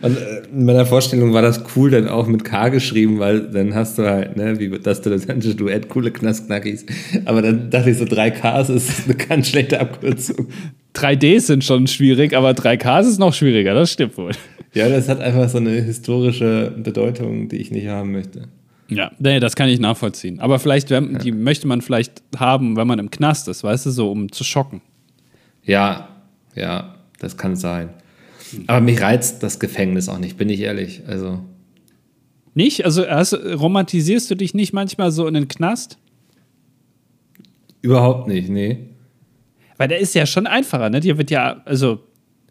[0.00, 3.74] Und äh, in meiner Vorstellung war das cool dann auch mit K geschrieben, weil dann
[3.74, 6.86] hast du halt, ne, wie das dilettantische Duett, coole Knastknackis.
[7.26, 10.46] Aber dann dachte ich so, drei Ks ist eine ganz schlechte Abkürzung.
[10.98, 14.32] 3Ds sind schon schwierig, aber 3Ks ist noch schwieriger, das stimmt wohl.
[14.74, 18.48] Ja, das hat einfach so eine historische Bedeutung, die ich nicht haben möchte.
[18.88, 20.40] Ja, nee, das kann ich nachvollziehen.
[20.40, 21.18] Aber vielleicht, wenn, ja.
[21.18, 24.44] die möchte man vielleicht haben, wenn man im Knast ist, weißt du, so um zu
[24.44, 24.80] schocken.
[25.62, 26.08] Ja,
[26.54, 27.90] ja, das kann sein.
[28.66, 31.02] Aber mich reizt das Gefängnis auch nicht, bin ich ehrlich.
[31.06, 31.40] Also.
[32.54, 32.84] Nicht?
[32.86, 35.98] Also hast, romantisierst du dich nicht manchmal so in den Knast?
[37.82, 38.87] Überhaupt nicht, nee.
[39.78, 41.00] Weil der ist ja schon einfacher, ne?
[41.00, 42.00] Dir wird ja, also,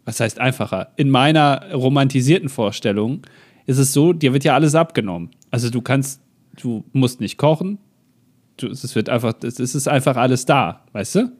[0.04, 0.88] was heißt einfacher?
[0.96, 3.22] In meiner romantisierten Vorstellung
[3.66, 5.30] ist es so, dir wird ja alles abgenommen.
[5.50, 6.20] Also du kannst,
[6.60, 7.78] du musst nicht kochen.
[8.56, 11.32] Du, es wird einfach, es ist einfach alles da, weißt du?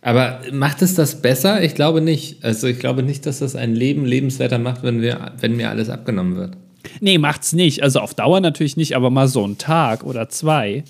[0.00, 1.62] Aber macht es das besser?
[1.62, 2.44] Ich glaube nicht.
[2.44, 5.88] Also ich glaube nicht, dass das ein Leben lebenswerter macht, wenn, wir, wenn mir alles
[5.88, 6.56] abgenommen wird.
[7.00, 7.82] Nee, macht's nicht.
[7.82, 10.84] Also auf Dauer natürlich nicht, aber mal so einen Tag oder zwei,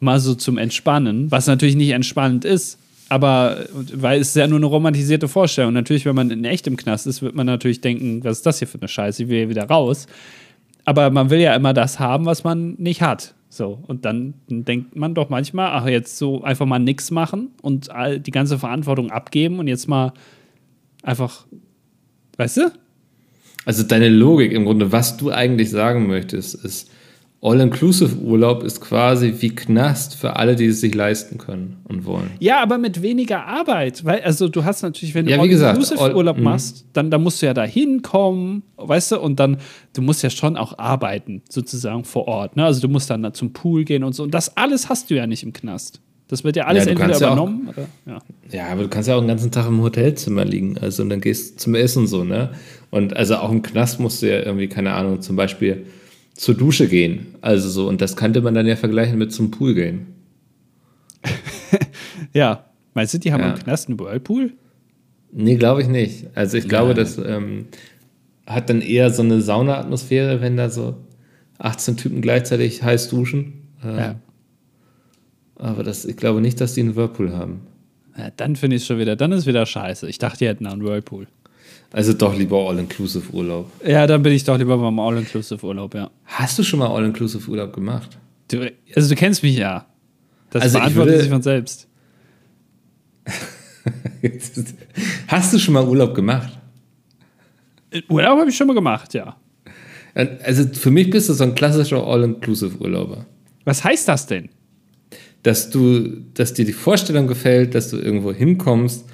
[0.00, 4.66] mal so zum Entspannen, was natürlich nicht entspannend ist, aber weil es ja nur eine
[4.66, 5.72] romantisierte Vorstellung.
[5.72, 8.58] Natürlich, wenn man in echt im Knast ist, wird man natürlich denken, was ist das
[8.58, 10.06] hier für eine Scheiße, ich will hier wieder raus.
[10.84, 13.34] Aber man will ja immer das haben, was man nicht hat.
[13.50, 17.90] So, und dann denkt man doch manchmal, ach, jetzt so einfach mal nichts machen und
[17.90, 20.12] all die ganze Verantwortung abgeben und jetzt mal
[21.02, 21.46] einfach,
[22.36, 22.72] weißt du?
[23.64, 26.90] Also deine Logik im Grunde, was du eigentlich sagen möchtest, ist,
[27.40, 32.30] All-Inclusive-Urlaub ist quasi wie Knast für alle, die es sich leisten können und wollen.
[32.40, 34.04] Ja, aber mit weniger Arbeit.
[34.04, 36.44] Weil, also du hast natürlich, wenn du ja, All-Inclusive-Urlaub all, mhm.
[36.44, 39.58] machst, dann, dann musst du ja da hinkommen, weißt du, und dann,
[39.94, 42.56] du musst ja schon auch arbeiten, sozusagen vor Ort.
[42.56, 42.64] Ne?
[42.64, 44.24] Also du musst dann da zum Pool gehen und so.
[44.24, 46.00] Und das alles hast du ja nicht im Knast.
[46.26, 47.68] Das wird ja alles ja, entweder übernommen.
[47.68, 48.22] Ja, auch, oder,
[48.52, 48.58] ja.
[48.66, 50.76] ja, aber du kannst ja auch den ganzen Tag im Hotelzimmer liegen.
[50.76, 52.50] Also und dann gehst du zum Essen so, ne?
[52.90, 55.86] Und also auch im Knast musst du ja irgendwie, keine Ahnung, zum Beispiel
[56.38, 57.34] zur Dusche gehen.
[57.40, 60.06] Also so, und das könnte man dann ja vergleichen mit zum Pool gehen.
[62.32, 62.64] ja.
[62.94, 63.54] Meinst du, die haben ja.
[63.54, 64.52] im Knast einen Whirlpool?
[65.32, 66.26] Nee, glaube ich nicht.
[66.34, 67.66] Also ich glaube, das ähm,
[68.46, 70.96] hat dann eher so eine Sauna-Atmosphäre, wenn da so
[71.58, 73.68] 18 Typen gleichzeitig heiß duschen.
[73.84, 74.14] Äh, ja.
[75.56, 77.62] Aber das, ich glaube nicht, dass die einen Whirlpool haben.
[78.16, 80.08] Ja, dann finde ich es schon wieder, dann ist wieder scheiße.
[80.08, 81.26] Ich dachte, die hätten einen Whirlpool.
[81.90, 83.70] Also doch lieber All-Inclusive-Urlaub.
[83.86, 86.10] Ja, dann bin ich doch lieber beim All-Inclusive-Urlaub, ja.
[86.26, 88.18] Hast du schon mal All-Inclusive-Urlaub gemacht?
[88.48, 89.86] Du, also du kennst mich ja.
[90.50, 91.86] Das also beantwortet sich von selbst.
[95.28, 96.58] Hast du schon mal Urlaub gemacht?
[98.08, 99.36] Urlaub habe ich schon mal gemacht, ja.
[100.14, 103.24] Also für mich bist du so ein klassischer All-Inclusive-Urlauber.
[103.64, 104.50] Was heißt das denn?
[105.42, 109.04] Dass du, dass dir die Vorstellung gefällt, dass du irgendwo hinkommst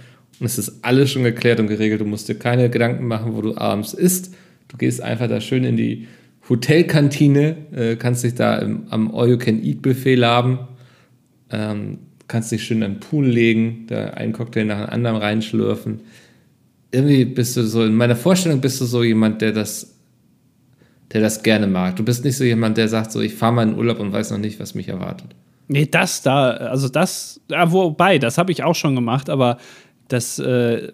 [0.41, 2.01] und es ist alles schon geklärt und geregelt.
[2.01, 4.35] Du musst dir keine Gedanken machen, wo du abends isst.
[4.69, 6.09] Du gehst einfach da schön in die
[6.49, 10.59] Hotelkantine, äh, kannst dich da im, am All-You-Can-Eat-Buffet laben,
[11.51, 16.01] ähm, kannst dich schön den Pool legen, da einen Cocktail nach dem anderen reinschlürfen.
[16.91, 19.95] Irgendwie bist du so, in meiner Vorstellung bist du so jemand, der das,
[21.13, 21.97] der das gerne mag.
[21.97, 24.31] Du bist nicht so jemand, der sagt so, ich fahre mal in Urlaub und weiß
[24.31, 25.35] noch nicht, was mich erwartet.
[25.67, 29.57] Nee, das da, also das, ja, wobei, das habe ich auch schon gemacht, aber
[30.09, 30.93] das, äh,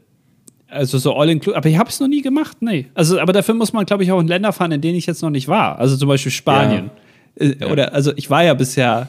[0.68, 2.86] also so all inclusive, aber ich habe es noch nie gemacht, nee.
[2.94, 5.22] Also, aber dafür muss man, glaube ich, auch in Länder fahren, in denen ich jetzt
[5.22, 5.78] noch nicht war.
[5.78, 6.90] Also zum Beispiel Spanien.
[7.38, 7.46] Ja.
[7.46, 7.66] Äh, ja.
[7.68, 9.08] Oder, also ich war ja bisher,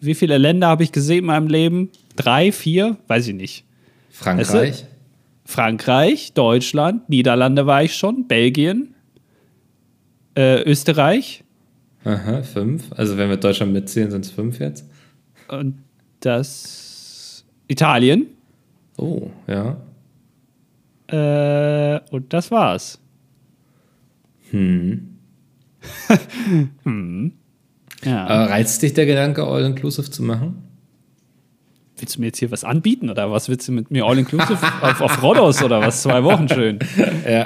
[0.00, 1.90] wie viele Länder habe ich gesehen in meinem Leben?
[2.16, 2.96] Drei, vier?
[3.06, 3.64] Weiß ich nicht.
[4.10, 4.54] Frankreich?
[4.54, 4.86] Weißt du?
[5.44, 8.94] Frankreich, Deutschland, Niederlande war ich schon, Belgien,
[10.36, 11.44] äh, Österreich.
[12.04, 12.92] Aha, fünf.
[12.92, 14.84] Also wenn wir Deutschland mitziehen, sind es fünf jetzt.
[15.48, 15.78] Und
[16.20, 18.26] das Italien.
[18.96, 19.76] Oh, ja.
[21.08, 22.98] Äh, und das war's.
[24.50, 25.18] Hm.
[26.84, 27.32] hm.
[28.04, 28.26] Ja.
[28.26, 30.62] Aber reizt dich der Gedanke, All-Inclusive zu machen?
[31.98, 35.00] Willst du mir jetzt hier was anbieten oder was willst du mit mir All-Inclusive auf,
[35.00, 36.02] auf Rhodos oder was?
[36.02, 36.78] Zwei Wochen schön.
[37.28, 37.44] Ja,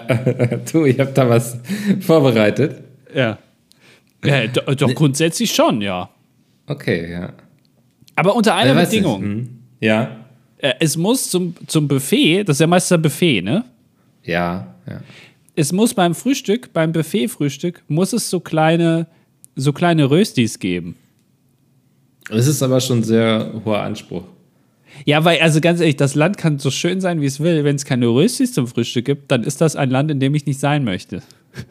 [0.70, 1.58] du, ich habe da was
[2.00, 2.82] vorbereitet.
[3.14, 3.38] Ja.
[4.24, 6.10] ja doch, doch grundsätzlich schon, ja.
[6.66, 7.32] Okay, ja.
[8.16, 9.22] Aber unter einer Bedingung.
[9.22, 9.58] Hm.
[9.80, 10.19] Ja.
[10.60, 13.64] Äh, es muss zum, zum Buffet, das ist ja meistens ein Buffet, ne?
[14.24, 15.00] Ja, ja.
[15.56, 19.06] Es muss beim Frühstück, beim Buffet-Frühstück, muss es so kleine,
[19.56, 20.96] so kleine Röstis geben.
[22.30, 24.24] Es ist aber schon ein sehr hoher Anspruch.
[25.04, 27.64] Ja, weil, also ganz ehrlich, das Land kann so schön sein, wie es will.
[27.64, 30.46] Wenn es keine Röstis zum Frühstück gibt, dann ist das ein Land, in dem ich
[30.46, 31.22] nicht sein möchte.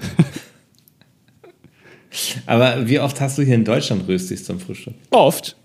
[2.46, 4.96] aber wie oft hast du hier in Deutschland Röstis zum Frühstück?
[5.12, 5.56] Oft.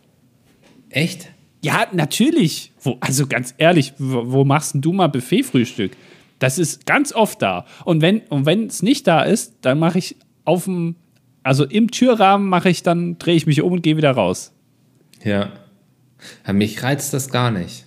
[0.90, 1.28] Echt?
[1.64, 2.72] Ja, natürlich.
[2.82, 5.92] Wo, also ganz ehrlich, wo, wo machst du mal Buffet-Frühstück?
[6.38, 7.64] Das ist ganz oft da.
[7.86, 10.96] Und wenn und es nicht da ist, dann mache ich auf dem,
[11.42, 14.52] also im Türrahmen mache ich dann, drehe ich mich um und gehe wieder raus.
[15.24, 15.52] Ja.
[16.46, 16.52] ja.
[16.52, 17.86] Mich reizt das gar nicht.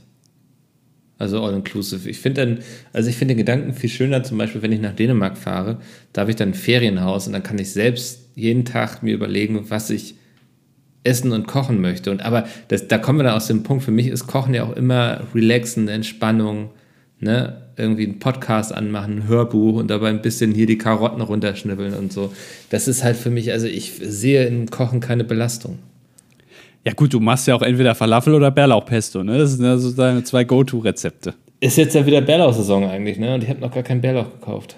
[1.19, 2.09] Also all-inclusive.
[2.09, 2.59] Ich finde
[2.93, 5.79] also ich finde den Gedanken viel schöner, zum Beispiel, wenn ich nach Dänemark fahre,
[6.13, 9.69] da habe ich dann ein Ferienhaus und dann kann ich selbst jeden Tag mir überlegen,
[9.69, 10.15] was ich
[11.07, 12.11] essen und kochen möchte.
[12.11, 14.63] Und aber das, da kommen wir dann aus dem Punkt, für mich ist Kochen ja
[14.63, 16.69] auch immer relaxen, Entspannung,
[17.19, 17.63] ne?
[17.79, 22.11] Irgendwie einen Podcast anmachen, ein Hörbuch und dabei ein bisschen hier die Karotten runterschnibbeln und
[22.11, 22.33] so.
[22.71, 25.77] Das ist halt für mich, also ich sehe im Kochen keine Belastung.
[26.83, 29.37] Ja, gut, du machst ja auch entweder Falafel oder Bärlauchpesto, ne?
[29.37, 31.33] Das sind ja so deine zwei Go-To-Rezepte.
[31.59, 33.35] Ist jetzt ja wieder Bärlauchsaison eigentlich, ne?
[33.35, 34.75] Und ich habe noch gar keinen Bärlauch gekauft.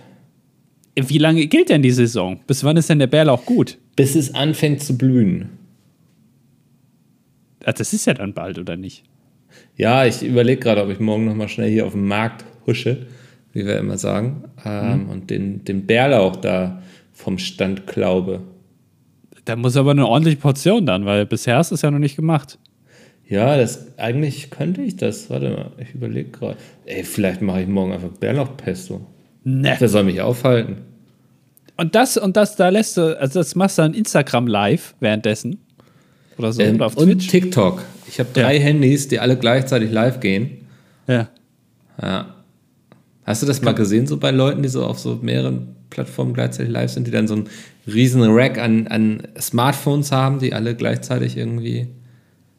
[0.96, 2.40] Wie lange gilt denn die Saison?
[2.48, 3.78] Bis wann ist denn der Bärlauch gut?
[3.96, 5.50] Bis es anfängt zu blühen.
[7.70, 9.04] Ach, das ist ja dann bald, oder nicht?
[9.76, 13.06] Ja, ich überlege gerade, ob ich morgen noch mal schnell hier auf dem Markt husche,
[13.54, 15.10] wie wir immer sagen, ähm, mhm.
[15.10, 16.82] und den, den Bärlauch da
[17.14, 18.42] vom Stand glaube.
[19.46, 22.16] Da muss aber eine ordentliche Portion dann, weil bisher hast du es ja noch nicht
[22.16, 22.58] gemacht.
[23.28, 25.30] Ja, das eigentlich könnte ich das.
[25.30, 26.58] Warte mal, ich überlege gerade.
[26.86, 29.06] Ey, vielleicht mache ich morgen einfach Bärlauchpesto.
[29.44, 29.76] Ne.
[29.78, 30.78] Wer soll mich aufhalten?
[31.78, 35.60] Und das und das, da lässt du, also das machst du dann Instagram live währenddessen.
[36.40, 36.62] Oder so.
[36.62, 37.26] Ähm, oder auf Twitch.
[37.26, 37.84] Und TikTok.
[38.08, 38.64] Ich habe drei ja.
[38.64, 40.66] Handys, die alle gleichzeitig live gehen.
[41.08, 41.30] Ja.
[42.02, 42.36] Ja.
[43.26, 46.72] Hast du das mal gesehen, so bei Leuten, die so auf so mehreren Plattformen gleichzeitig
[46.72, 47.50] live sind, die dann so einen
[47.86, 51.88] riesen Rack an, an Smartphones haben, die alle gleichzeitig irgendwie.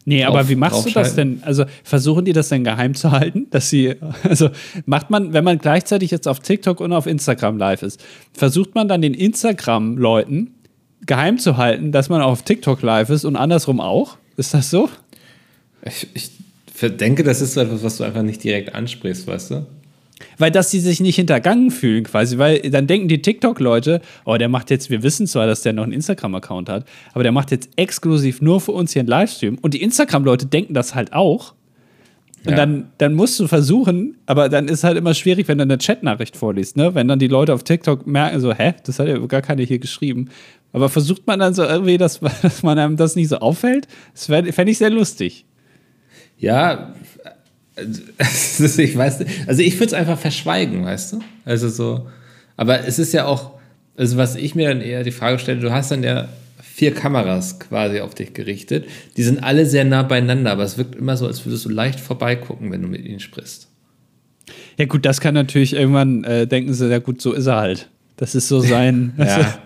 [0.05, 1.43] Nee, drauf, aber wie machst du das denn?
[1.43, 4.51] Also versuchen die das denn geheim zu halten, dass sie, also
[4.85, 8.88] macht man, wenn man gleichzeitig jetzt auf TikTok und auf Instagram live ist, versucht man
[8.88, 10.55] dann den Instagram-Leuten
[11.11, 14.16] geheim zu halten, dass man auf TikTok live ist und andersrum auch?
[14.37, 14.88] Ist das so?
[15.85, 16.31] Ich, ich
[16.88, 19.66] denke, das ist so etwas, was du einfach nicht direkt ansprichst, weißt du?
[20.38, 24.49] Weil dass sie sich nicht hintergangen fühlen quasi, weil dann denken die TikTok-Leute, oh, der
[24.49, 27.70] macht jetzt, wir wissen zwar, dass der noch einen Instagram-Account hat, aber der macht jetzt
[27.75, 29.59] exklusiv nur für uns hier einen Livestream.
[29.61, 31.55] Und die Instagram-Leute denken das halt auch.
[32.44, 32.57] Und ja.
[32.57, 36.37] dann, dann musst du versuchen, aber dann ist halt immer schwierig, wenn du eine Chatnachricht
[36.37, 36.94] vorliest, ne?
[36.94, 39.79] Wenn dann die Leute auf TikTok merken, so, hä, das hat ja gar keiner hier
[39.79, 40.31] geschrieben.
[40.72, 43.88] Aber versucht man dann so irgendwie, dass, dass man einem das nicht so auffällt?
[44.14, 45.44] Das fände ich sehr lustig.
[46.38, 46.94] Ja,
[47.76, 51.20] ich weiß, also ich würde es einfach verschweigen, weißt du?
[51.44, 52.09] Also so,
[52.57, 53.53] aber es ist ja auch,
[53.96, 56.29] also was ich mir dann eher die Frage stelle, du hast dann ja
[56.81, 58.87] vier Kameras quasi auf dich gerichtet.
[59.19, 62.01] Die sind alle sehr nah beieinander, aber es wirkt immer so, als würdest du leicht
[62.01, 63.69] vorbeigucken, wenn du mit ihnen sprichst.
[64.79, 67.90] Ja, gut, das kann natürlich irgendwann äh, denken sie, ja gut, so ist er halt.
[68.16, 69.59] Das ist so sein, ja.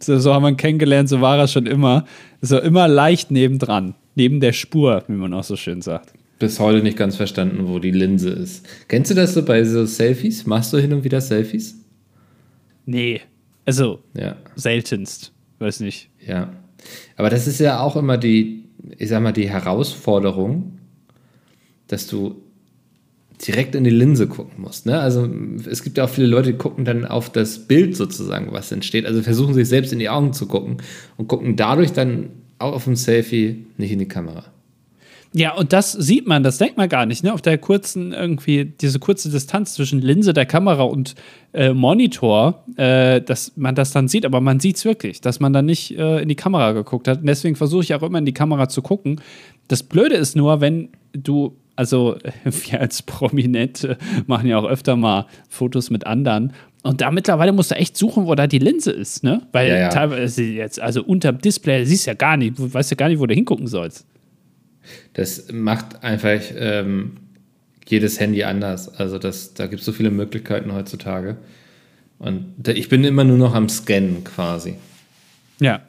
[0.00, 2.04] so, so haben wir ihn kennengelernt, so war er schon immer.
[2.40, 6.82] So immer leicht nebendran, neben der Spur, wie man auch so schön sagt bis heute
[6.82, 8.66] nicht ganz verstanden, wo die Linse ist.
[8.88, 10.44] Kennst du das so bei so Selfies?
[10.44, 11.82] Machst du hin und wieder Selfies?
[12.84, 13.22] Nee.
[13.64, 14.36] Also, ja.
[14.54, 15.32] seltenst.
[15.58, 16.10] Weiß nicht.
[16.26, 16.52] Ja.
[17.16, 18.64] Aber das ist ja auch immer die,
[18.98, 20.78] ich sag mal, die Herausforderung,
[21.88, 22.42] dass du
[23.46, 24.86] direkt in die Linse gucken musst.
[24.86, 24.98] Ne?
[24.98, 25.28] Also
[25.68, 29.06] es gibt ja auch viele Leute, die gucken dann auf das Bild sozusagen, was entsteht.
[29.06, 30.78] Also versuchen sich selbst in die Augen zu gucken
[31.16, 34.44] und gucken dadurch dann auch auf dem Selfie nicht in die Kamera.
[35.36, 37.34] Ja, und das sieht man, das denkt man gar nicht, ne?
[37.34, 41.14] Auf der kurzen, irgendwie, diese kurze Distanz zwischen Linse der Kamera und
[41.52, 45.52] äh, Monitor, äh, dass man das dann sieht, aber man sieht es wirklich, dass man
[45.52, 47.20] dann nicht äh, in die Kamera geguckt hat.
[47.20, 49.20] Und deswegen versuche ich auch immer in die Kamera zu gucken.
[49.68, 55.26] Das Blöde ist nur, wenn du, also wir als Prominente machen ja auch öfter mal
[55.50, 59.22] Fotos mit anderen und da mittlerweile musst du echt suchen, wo da die Linse ist,
[59.22, 59.42] ne?
[59.52, 59.88] Weil ja, ja.
[59.90, 63.18] teilweise jetzt, also unter dem Display, siehst ja gar nicht, du weißt ja gar nicht,
[63.18, 64.06] wo du hingucken sollst.
[65.14, 67.18] Das macht einfach ähm,
[67.86, 68.88] jedes Handy anders.
[68.88, 71.36] Also das, da gibt es so viele Möglichkeiten heutzutage.
[72.18, 74.76] Und ich bin immer nur noch am Scannen quasi.
[75.60, 75.82] Ja.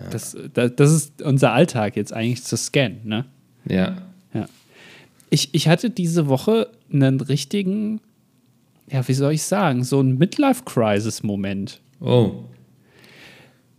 [0.00, 0.08] ja.
[0.10, 3.24] Das, das, das, ist unser Alltag jetzt eigentlich zu scannen, ne?
[3.68, 3.96] Ja.
[4.32, 4.46] Ja.
[5.30, 8.00] Ich, ich hatte diese Woche einen richtigen,
[8.90, 11.80] ja, wie soll ich sagen, so einen Midlife-Crisis-Moment.
[12.00, 12.44] Oh.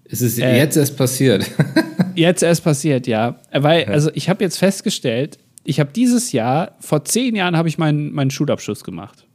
[0.05, 1.49] Es ist äh, jetzt erst passiert.
[2.15, 3.39] jetzt erst passiert, ja.
[3.51, 7.77] Weil, also ich habe jetzt festgestellt, ich habe dieses Jahr, vor zehn Jahren habe ich
[7.77, 9.25] meinen, meinen Schulabschluss gemacht.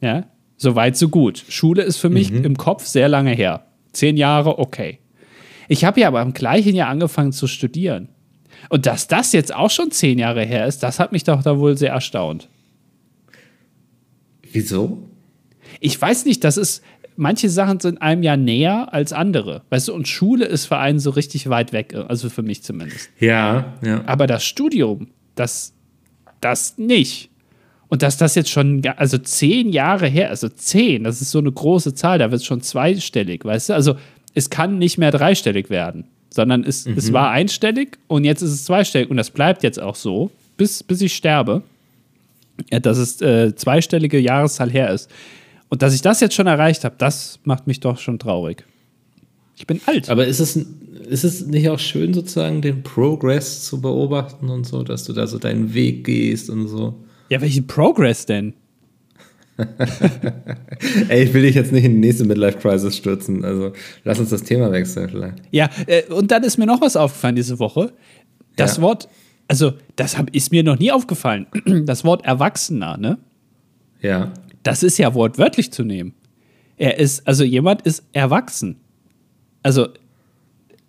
[0.00, 0.24] Ja,
[0.56, 1.44] so weit, so gut.
[1.48, 2.44] Schule ist für mich mhm.
[2.44, 3.66] im Kopf sehr lange her.
[3.92, 4.98] Zehn Jahre, okay.
[5.68, 8.08] Ich habe ja aber im gleichen Jahr angefangen zu studieren.
[8.70, 11.58] Und dass das jetzt auch schon zehn Jahre her ist, das hat mich doch da
[11.58, 12.48] wohl sehr erstaunt.
[14.50, 15.08] Wieso?
[15.80, 16.82] Ich weiß nicht, das ist,
[17.18, 19.62] manche Sachen sind einem ja näher als andere.
[19.70, 23.10] Weißt du, und Schule ist für einen so richtig weit weg, also für mich zumindest.
[23.18, 24.02] Ja, ja.
[24.06, 25.74] Aber das Studium, das,
[26.40, 27.30] das nicht.
[27.88, 31.50] Und dass das jetzt schon, also zehn Jahre her, also zehn, das ist so eine
[31.50, 33.74] große Zahl, da wird es schon zweistellig, weißt du?
[33.74, 33.96] Also
[34.34, 36.94] es kann nicht mehr dreistellig werden, sondern es, mhm.
[36.96, 40.82] es war einstellig und jetzt ist es zweistellig und das bleibt jetzt auch so, bis,
[40.82, 41.62] bis ich sterbe.
[42.70, 45.08] Dass es äh, zweistellige Jahreszahl her ist.
[45.68, 48.64] Und dass ich das jetzt schon erreicht habe, das macht mich doch schon traurig.
[49.56, 50.08] Ich bin alt.
[50.08, 54.82] Aber ist es, ist es nicht auch schön, sozusagen den Progress zu beobachten und so,
[54.82, 56.94] dass du da so deinen Weg gehst und so?
[57.28, 58.54] Ja, welchen Progress denn?
[61.08, 63.44] Ey, ich will dich jetzt nicht in die nächste Midlife-Crisis stürzen.
[63.44, 63.72] Also
[64.04, 65.38] lass uns das Thema wechseln vielleicht.
[65.50, 67.92] Ja, äh, und dann ist mir noch was aufgefallen diese Woche.
[68.54, 68.82] Das Ja.
[68.82, 69.08] Wort,
[69.48, 71.46] also das hab, ist mir noch nie aufgefallen.
[71.86, 73.18] Das Wort Erwachsener, ne?
[74.00, 74.32] Ja.
[74.62, 76.14] Das ist ja wortwörtlich zu nehmen.
[76.76, 78.76] Er ist, also jemand ist erwachsen.
[79.62, 79.88] Also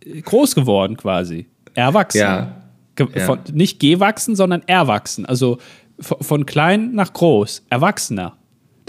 [0.05, 1.47] äh, groß geworden quasi.
[1.74, 2.20] Erwachsen.
[2.20, 2.61] Ja.
[2.95, 3.26] Ge Ja.
[3.26, 5.26] Von, nicht gewachsen, sondern erwachsen.
[5.26, 5.57] Also
[5.99, 7.65] von, von klein nach groß.
[7.70, 8.38] Erwachsener.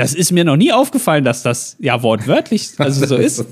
[0.00, 3.44] Das ist mir noch nie aufgefallen, dass das ja wortwörtlich also so ist.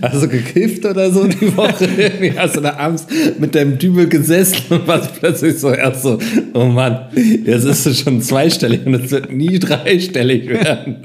[0.00, 1.84] Hast du gekifft oder so die Woche?
[1.98, 3.06] Irgendwie hast du da abends
[3.38, 6.18] mit deinem Dübel gesessen und warst plötzlich so erst so,
[6.54, 11.04] oh Mann, jetzt ist es schon zweistellig und es wird nie dreistellig werden.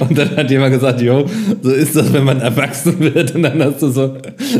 [0.00, 1.26] Und dann hat jemand gesagt, jo,
[1.62, 3.36] so ist das, wenn man erwachsen wird.
[3.36, 4.16] Und dann hast du so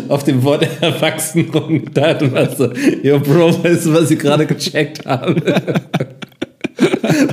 [0.08, 2.70] auf dem Wort erwachsen rumgedacht und warst so,
[3.02, 5.34] yo, Bro, weißt du, was ich gerade gecheckt habe?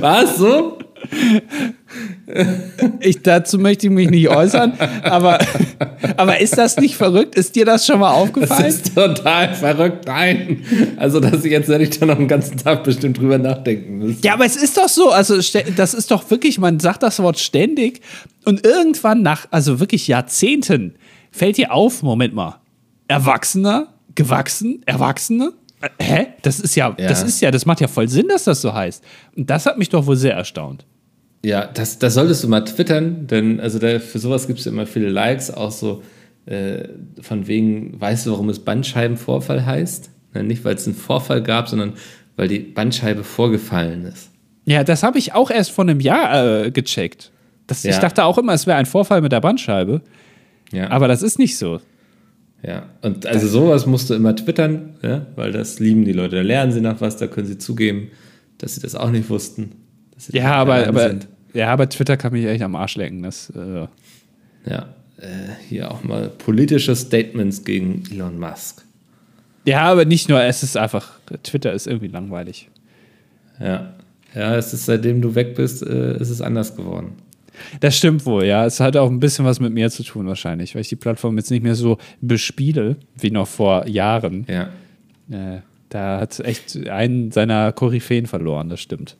[0.00, 0.78] War es so?
[3.00, 5.38] Ich, dazu möchte ich mich nicht äußern, aber,
[6.16, 7.34] aber ist das nicht verrückt?
[7.36, 8.66] Ist dir das schon mal Das aufgefallen?
[8.66, 10.06] ist total verrückt.
[10.06, 10.62] Nein.
[10.96, 14.20] Also, dass ich jetzt werde ich da noch einen ganzen Tag bestimmt drüber nachdenken müssen.
[14.24, 15.36] Ja, aber es ist doch so, also
[15.76, 18.00] das ist doch wirklich, man sagt das Wort ständig
[18.44, 20.94] und irgendwann nach, also wirklich Jahrzehnten,
[21.30, 22.60] fällt dir auf, Moment mal,
[23.08, 25.52] Erwachsener, gewachsen, Erwachsene?
[25.80, 26.26] Äh, Hä?
[26.42, 27.08] Das ist ja, Ja.
[27.08, 29.04] das ist ja, das macht ja voll Sinn, dass das so heißt.
[29.36, 30.84] Und das hat mich doch wohl sehr erstaunt.
[31.44, 34.72] Ja, das, das solltest du mal twittern, denn also da, für sowas gibt es ja
[34.72, 36.02] immer viele Likes, auch so
[36.46, 36.88] äh,
[37.20, 40.10] von wegen, weißt du, warum es Bandscheibenvorfall heißt?
[40.34, 41.94] Na, nicht, weil es einen Vorfall gab, sondern
[42.36, 44.30] weil die Bandscheibe vorgefallen ist.
[44.64, 47.30] Ja, das habe ich auch erst vor einem Jahr äh, gecheckt.
[47.66, 48.00] Das, Ich Ja.
[48.00, 50.02] dachte auch immer, es wäre ein Vorfall mit der Bandscheibe,
[50.72, 50.90] Ja.
[50.90, 51.80] aber das ist nicht so.
[52.62, 56.36] Ja, und also sowas musst du immer twittern, ja, weil das lieben die Leute.
[56.36, 58.08] Da lernen sie nach was, da können sie zugeben,
[58.58, 59.72] dass sie das auch nicht wussten.
[60.32, 61.28] Ja, aber, aber, sind.
[61.52, 63.22] ja, aber Twitter kann mich echt am Arsch lecken.
[63.22, 63.86] Das, äh,
[64.68, 64.88] Ja,
[65.18, 65.26] äh,
[65.68, 68.84] hier auch mal politische Statements gegen Elon Musk.
[69.64, 71.12] ja, aber nicht nur, es ist einfach,
[71.42, 72.68] Twitter ist irgendwie langweilig.
[73.60, 73.94] Ja,
[74.34, 77.12] ja, es ist seitdem du weg bist, äh, ist es anders geworden.
[77.80, 78.66] Das stimmt wohl, ja.
[78.66, 81.38] Es hat auch ein bisschen was mit mir zu tun wahrscheinlich, weil ich die Plattform
[81.38, 84.44] jetzt nicht mehr so bespiele wie noch vor Jahren.
[84.48, 84.68] Ja,
[85.30, 89.16] Äh, da hat echt einen seiner Koryphäen verloren, das stimmt.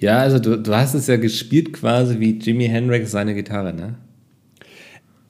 [0.00, 3.94] Ja also du, du hast es ja gespielt quasi wie Jimi Hendrix seine Gitarre, ne?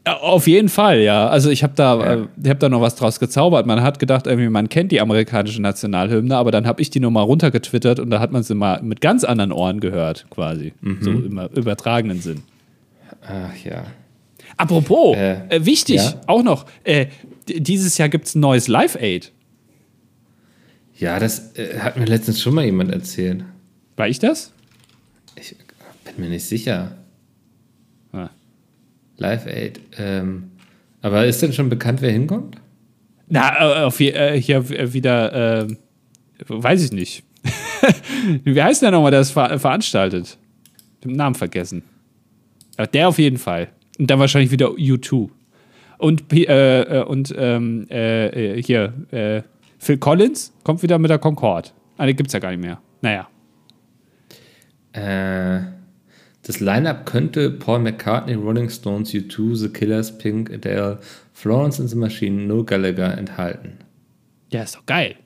[0.05, 1.29] Auf jeden Fall, ja.
[1.29, 2.15] Also ich habe da, Ja.
[2.23, 3.67] äh, ich hab da noch was draus gezaubert.
[3.67, 7.25] Man hat gedacht, irgendwie, man kennt die amerikanische Nationalhymne, aber dann habe ich die nochmal
[7.25, 10.73] runtergetwittert und da hat man sie mal mit ganz anderen Ohren gehört, quasi.
[11.01, 12.43] So im übertragenen Sinn.
[13.23, 13.85] Ach ja.
[14.57, 16.15] Apropos, Äh, äh, wichtig, ja?
[16.27, 17.07] auch noch, äh,
[17.47, 19.33] dieses Jahr gibt es ein neues Live Aid.
[20.97, 23.45] Ja, das äh, hat mir letztens schon mal jemand erzählt.
[23.97, 24.53] War ich das?
[25.41, 25.57] Ich
[26.05, 26.97] bin mir nicht sicher.
[28.13, 28.31] Ah.
[29.17, 29.81] Live Aid.
[29.99, 30.51] Ähm,
[31.03, 32.57] aber ist denn schon bekannt, wer hinkommt?
[33.29, 35.69] Na, äh, auf, äh, hier äh, wieder, äh,
[36.47, 37.23] weiß ich nicht.
[38.45, 40.37] Wie heißt der nochmal, der das ver veranstaltet?
[41.05, 41.83] Den Namen vergessen.
[42.93, 43.69] Der auf jeden Fall.
[43.99, 45.31] Und dann wahrscheinlich wieder U2.
[45.99, 48.95] Und, äh, und ähm, äh, äh, hier,
[49.79, 51.71] Phil Collins kommt wieder mit der Concorde.
[51.99, 52.81] Ah, die gibt's ja gar nicht mehr.
[53.03, 53.29] Naja.
[54.93, 55.61] Äh,
[56.43, 60.99] das Line-Up könnte Paul McCartney, Rolling Stones, U2, The Killers, Pink, Adele,
[61.33, 63.79] Florence and the Machine, No Gallagher enthalten.
[64.51, 65.17] Ja, ist doch geil.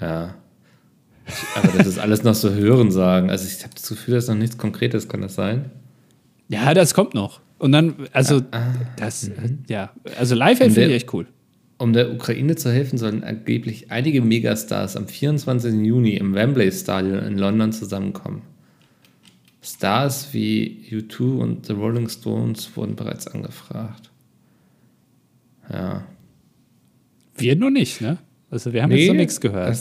[0.00, 0.34] Ja.
[1.56, 3.30] Aber das ist alles noch so Hörensagen.
[3.30, 5.70] Also ich habe das Gefühl, das ist noch nichts Konkretes, kann das sein?
[6.48, 7.40] Ja, das kommt noch.
[7.58, 8.42] Und dann, also,
[8.96, 9.32] das, äh,
[9.68, 11.26] ja, also Und finde ich echt cool.
[11.82, 15.84] Um der Ukraine zu helfen, sollen angeblich einige Megastars am 24.
[15.84, 18.42] Juni im Wembley Stadion in London zusammenkommen.
[19.60, 24.12] Stars wie U2 und The Rolling Stones wurden bereits angefragt.
[25.72, 26.06] Ja.
[27.36, 28.18] Wir nur nicht, ne?
[28.48, 29.76] Also wir haben jetzt noch nichts gehört.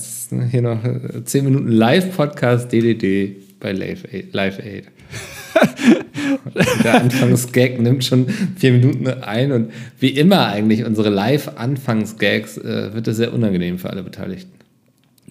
[0.50, 4.34] Hier noch äh, 10 Minuten Live-Podcast DDD bei Live Aid.
[4.34, 4.88] Live Aid.
[6.84, 13.08] Der Anfangsgag nimmt schon vier Minuten ein und wie immer eigentlich unsere Live-Anfangsgags äh, wird
[13.08, 14.52] es sehr unangenehm für alle Beteiligten.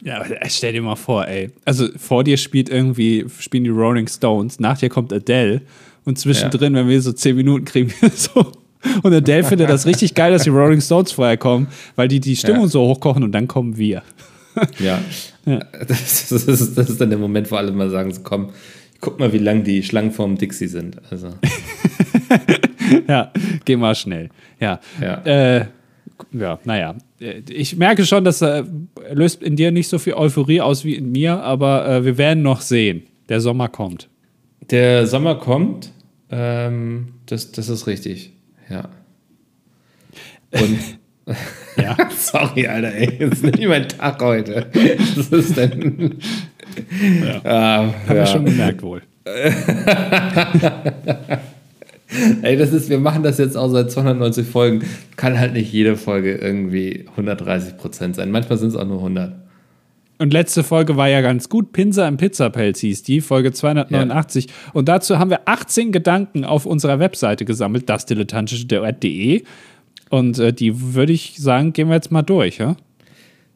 [0.03, 1.51] Ja, stell dir mal vor, ey.
[1.65, 5.61] Also vor dir spielt irgendwie, spielen die Rolling Stones, nach dir kommt Adele
[6.05, 8.53] und zwischendrin, wenn wir so zehn Minuten kriegen, so.
[9.03, 12.35] Und Adele findet das richtig geil, dass die Rolling Stones vorher kommen, weil die die
[12.35, 12.69] Stimmung Ja.
[12.69, 14.03] so hochkochen und dann kommen wir.
[14.79, 15.01] ja.
[15.45, 15.59] ja.
[15.87, 18.49] Das, das, ist, das ist dann der Moment, wo alle mal sagen: so, Komm,
[19.01, 21.01] guck mal, wie lang die Schlangen vorm Dixie sind.
[21.11, 21.35] Also.
[23.09, 23.33] ja,
[23.65, 24.31] geh mal schnell.
[24.61, 24.81] Ja.
[25.01, 25.23] Ja.
[25.25, 25.67] Äh,
[26.33, 26.97] ja, naja.
[27.49, 30.95] Ich merke schon, dass er äh, löst in dir nicht so viel Euphorie aus wie
[30.95, 33.05] in mir, aber äh, wir werden noch sehen.
[33.29, 34.09] Der Sommer kommt.
[34.71, 35.93] Der Sommer kommt.
[36.31, 38.33] Ähm, das, das ist richtig.
[38.69, 38.89] Ja.
[40.51, 40.79] Und.
[41.77, 41.97] ja.
[42.17, 43.19] Sorry, Alter, ey.
[43.19, 44.67] Das ist nicht mein Tag heute.
[45.17, 46.19] Das ist dann.
[47.25, 47.41] Ja.
[47.45, 49.03] Ah, Haben wir schon gemerkt wohl.
[52.43, 54.85] Ey, das ist, wir machen das jetzt auch seit 290 Folgen.
[55.17, 58.31] Kann halt nicht jede Folge irgendwie 130 Prozent sein.
[58.31, 59.33] Manchmal sind es auch nur 100.
[60.19, 61.73] Und letzte Folge war ja ganz gut.
[61.73, 64.47] Pinsa im Pizzapelz hieß die, Folge 289.
[64.47, 64.53] Ja.
[64.75, 69.45] Und dazu haben wir 18 Gedanken auf unserer Webseite gesammelt, dasdilettantische.de.
[70.11, 72.77] Und äh, die würde ich sagen, gehen wir jetzt mal durch, ja?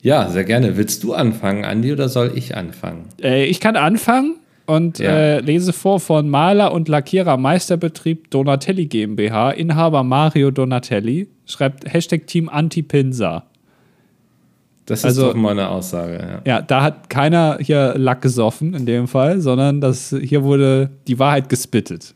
[0.04, 0.76] Ja, sehr gerne.
[0.76, 3.06] Willst du anfangen, Andi, oder soll ich anfangen?
[3.22, 4.36] Äh, ich kann anfangen
[4.66, 5.08] und ja.
[5.08, 12.26] äh, lese vor von Maler und Lackierer Meisterbetrieb Donatelli GmbH, Inhaber Mario Donatelli, schreibt Hashtag
[12.26, 13.46] Team Anti-Pinsa.
[14.84, 16.56] Das ist also, doch mal eine Aussage, ja.
[16.56, 21.18] Ja, da hat keiner hier Lack gesoffen in dem Fall, sondern das, hier wurde die
[21.18, 22.14] Wahrheit gespittet.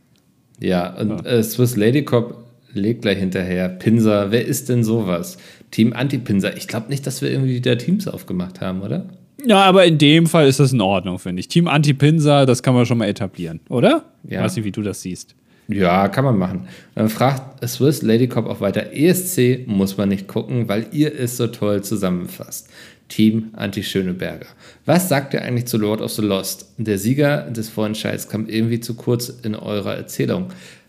[0.61, 1.25] Ja, und ja.
[1.25, 3.71] Äh, Swiss Lady Cop legt gleich hinterher.
[3.71, 5.39] Pinsa, wer ist denn sowas?
[5.71, 6.51] Team Anti-Pinsa.
[6.57, 9.07] Ich glaube nicht, dass wir irgendwie wieder Teams aufgemacht haben, oder?
[9.45, 11.49] Ja, aber in dem Fall ist das in Ordnung, finde ich.
[11.49, 14.05] Team Anti-Pinsa, das kann man schon mal etablieren, oder?
[14.25, 14.39] Ja.
[14.39, 15.35] Ich weiß nicht, wie du das siehst.
[15.69, 16.67] Ja, kann man machen.
[16.95, 18.93] Dann fragt Swiss Lady Cop auch weiter.
[18.93, 22.71] ESC muss man nicht gucken, weil ihr es so toll zusammenfasst.
[23.09, 24.47] Team Anti-Schöneberger.
[24.87, 26.73] Was sagt ihr eigentlich zu Lord of the Lost?
[26.79, 30.49] Der Sieger des Vorentscheids kam irgendwie zu kurz in eurer Erzählung.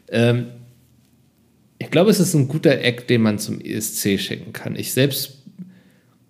[0.09, 0.47] Ähm,
[1.79, 4.75] ich glaube, es ist ein guter Eck, den man zum ESC schicken kann.
[4.75, 5.37] Ich selbst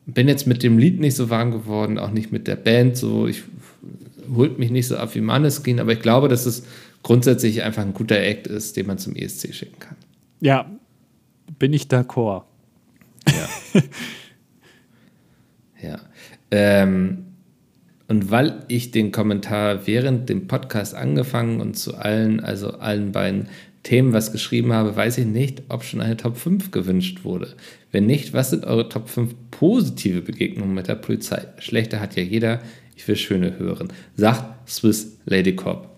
[0.05, 2.95] bin jetzt mit dem Lied nicht so warm geworden, auch nicht mit der Band.
[2.95, 3.43] So, ich
[4.33, 6.63] holt mich nicht so ab wie Maneskin, aber ich glaube, dass es
[7.01, 9.95] grundsätzlich einfach ein guter Act ist, den man zum ESC schicken kann.
[10.39, 10.69] Ja,
[11.57, 12.43] bin ich d'accord.
[13.27, 13.81] Ja.
[15.81, 15.99] ja.
[16.51, 17.25] Ähm,
[18.07, 23.49] und weil ich den Kommentar während dem Podcast angefangen und zu allen, also allen beiden
[23.89, 27.55] Themen was geschrieben habe, weiß ich nicht, ob schon eine Top 5 gewünscht wurde.
[27.91, 31.47] Wenn nicht, was sind eure Top 5 positive Begegnungen mit der Polizei?
[31.57, 32.61] Schlechte hat ja jeder,
[32.95, 33.91] ich will schöne hören.
[34.15, 35.89] Sagt Swiss Lady Cop.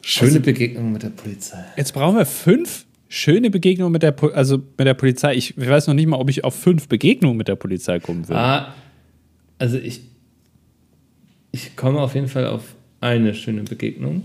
[0.00, 1.64] Schöne also, Begegnungen mit der Polizei.
[1.76, 5.36] Jetzt brauchen wir fünf schöne Begegnungen mit der, po also mit der Polizei.
[5.36, 8.26] Ich, ich, weiß noch nicht mal, ob ich auf fünf Begegnungen mit der Polizei kommen
[8.26, 8.40] würde.
[8.40, 8.74] Ah,
[9.56, 10.00] also ich,
[11.52, 14.24] ich komme auf jeden Fall auf eine schöne Begegnung.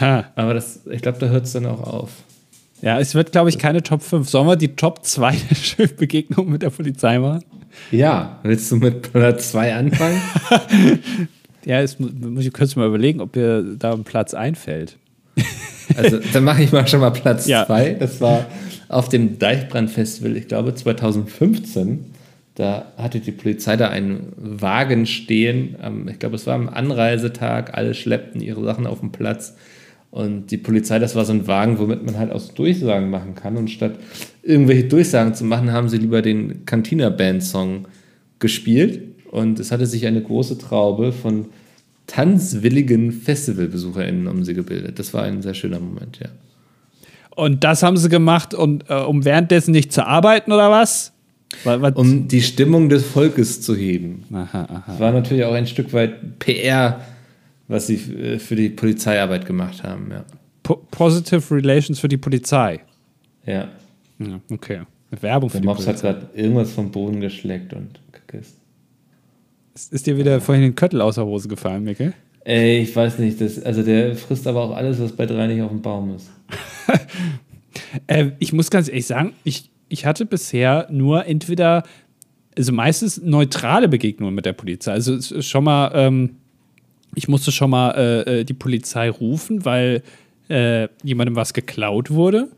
[0.00, 0.24] Ha.
[0.36, 2.10] Aber das, ich glaube, da hört es dann auch auf.
[2.82, 4.28] Ja, es wird, glaube ich, keine Top 5.
[4.28, 5.36] Sollen wir die Top 2
[5.78, 7.44] der Begegnung mit der Polizei machen?
[7.90, 10.20] Ja, willst du mit Platz 2 anfangen?
[11.64, 14.96] ja, jetzt muss ich kurz mal überlegen, ob mir da ein Platz einfällt.
[15.96, 17.50] Also, dann mache ich mal schon mal Platz 2.
[17.50, 17.94] Ja.
[17.94, 18.46] Das war
[18.88, 22.12] auf dem Deichbrand-Festival, ich glaube 2015.
[22.54, 25.76] Da hatte die Polizei da einen Wagen stehen.
[26.10, 27.74] Ich glaube, es war am Anreisetag.
[27.74, 29.54] Alle schleppten ihre Sachen auf den Platz.
[30.10, 33.34] Und die Polizei, das war so ein Wagen, womit man halt auch so Durchsagen machen
[33.34, 33.56] kann.
[33.56, 33.96] Und statt
[34.42, 37.86] irgendwelche Durchsagen zu machen, haben sie lieber den Cantina-Band-Song
[38.38, 39.02] gespielt.
[39.30, 41.46] Und es hatte sich eine große Traube von
[42.06, 44.98] tanzwilligen Festivalbesucherinnen um sie gebildet.
[44.98, 46.28] Das war ein sehr schöner Moment, ja.
[47.36, 51.12] Und das haben sie gemacht, und, äh, um währenddessen nicht zu arbeiten oder was?
[51.62, 51.94] was?
[51.94, 54.24] Um die Stimmung des Volkes zu heben.
[54.32, 54.84] Aha, aha.
[54.86, 57.00] Das war natürlich auch ein Stück weit PR
[57.68, 60.24] was sie äh, für die Polizeiarbeit gemacht haben, ja.
[60.62, 62.80] Po Positive Relations für die Polizei.
[63.46, 63.68] Ja.
[64.18, 64.80] ja okay.
[65.10, 68.56] Werbung für Der die Mops hat gerade irgendwas vom Boden geschleckt und geküsst.
[69.74, 72.12] Ist, dir wieder vorhin den Köttel aus der Hose gefallen, Mikkel?
[72.44, 73.40] Ey, ich weiß nicht.
[73.40, 76.30] Das, also der frisst aber auch alles, was bei drei nicht auf dem Baum ist.
[78.06, 81.84] äh, ich muss ganz ehrlich sagen, ich, ich hatte bisher nur entweder,
[82.56, 84.92] also meistens neutrale Begegnungen mit der Polizei.
[84.92, 86.36] Also schon mal ähm,
[87.14, 90.02] ich musste schon mal äh, äh, die Polizei rufen, weil
[90.48, 92.48] äh, jemandem was geklaut wurde,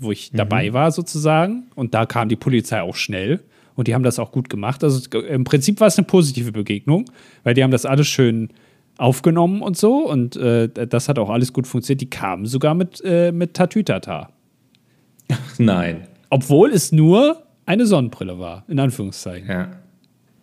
[0.00, 0.38] wo ich mhm.
[0.38, 1.64] dabei war sozusagen.
[1.74, 3.40] Und da kam die Polizei auch schnell.
[3.74, 4.84] Und die haben das auch gut gemacht.
[4.84, 7.06] Also im Prinzip war es eine positive Begegnung,
[7.42, 8.50] weil die haben das alles schön
[8.98, 10.06] aufgenommen und so.
[10.08, 12.02] Und äh, das hat auch alles gut funktioniert.
[12.02, 14.30] Die kamen sogar mit, äh, mit Tatütata.
[15.30, 16.06] Ach nein.
[16.28, 19.48] Obwohl es nur eine Sonnenbrille war, in Anführungszeichen.
[19.48, 19.68] Ja.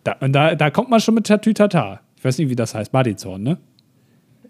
[0.04, 2.00] Da, und da, da kommt man schon mit Tatütata.
[2.20, 2.92] Ich weiß nicht, wie das heißt.
[2.92, 3.56] Badizorn, ne?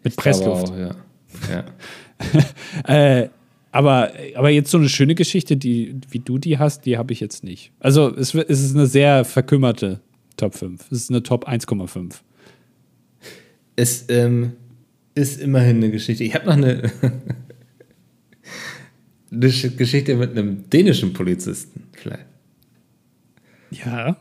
[0.02, 0.72] Mit Pressluft.
[0.72, 0.96] Auch, ja.
[2.84, 2.84] ja.
[3.22, 3.28] äh,
[3.72, 7.20] Aber, aber jetzt so eine schöne Geschichte, die, wie du die hast, die habe ich
[7.20, 7.70] jetzt nicht.
[7.78, 10.00] Also es, es ist eine sehr verkümmerte
[10.36, 10.90] Top 5.
[10.90, 12.14] Es ist eine Top 1,5.
[13.76, 14.54] Es ähm,
[15.14, 16.24] ist immerhin eine Geschichte.
[16.24, 16.90] Ich habe noch eine,
[19.30, 22.26] eine Geschichte mit einem dänischen Polizisten, vielleicht.
[23.70, 24.16] Ja,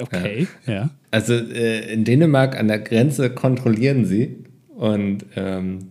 [0.00, 0.72] okay, ja.
[0.72, 0.90] ja.
[1.12, 4.38] Also äh, in Dänemark an der Grenze kontrollieren sie
[4.74, 5.90] und ähm,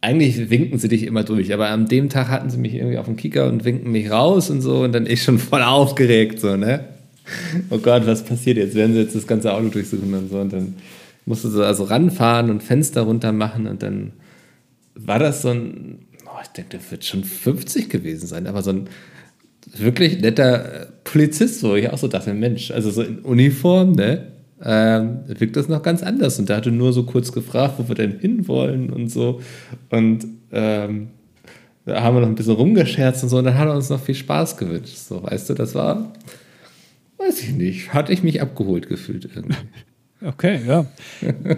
[0.00, 3.04] eigentlich winken sie dich immer durch, aber an dem Tag hatten sie mich irgendwie auf
[3.04, 6.56] dem Kicker und winken mich raus und so und dann ich schon voll aufgeregt, so,
[6.56, 6.88] ne?
[7.68, 8.74] Oh Gott, was passiert jetzt?
[8.74, 10.74] Werden sie jetzt das ganze Auto durchsuchen und so und dann
[11.26, 14.12] musste sie also ranfahren und Fenster runter machen und dann
[14.94, 18.70] war das so ein, oh, ich denke, der wird schon 50 gewesen sein, aber so
[18.70, 18.88] ein
[19.76, 24.32] wirklich netter Polizist, wo ich auch so dachte, Mensch, also so in Uniform, ne?
[24.64, 26.38] ähm, wirkt das noch ganz anders.
[26.38, 29.40] Und der hatte nur so kurz gefragt, wo wir denn hinwollen und so.
[29.90, 31.08] Und ähm,
[31.84, 33.38] da haben wir noch ein bisschen rumgescherzt und so.
[33.38, 34.96] Und dann hat er uns noch viel Spaß gewünscht.
[34.96, 36.12] So, weißt du, das war,
[37.18, 39.56] weiß ich nicht, hatte ich mich abgeholt gefühlt irgendwie.
[40.24, 40.86] Okay, ja.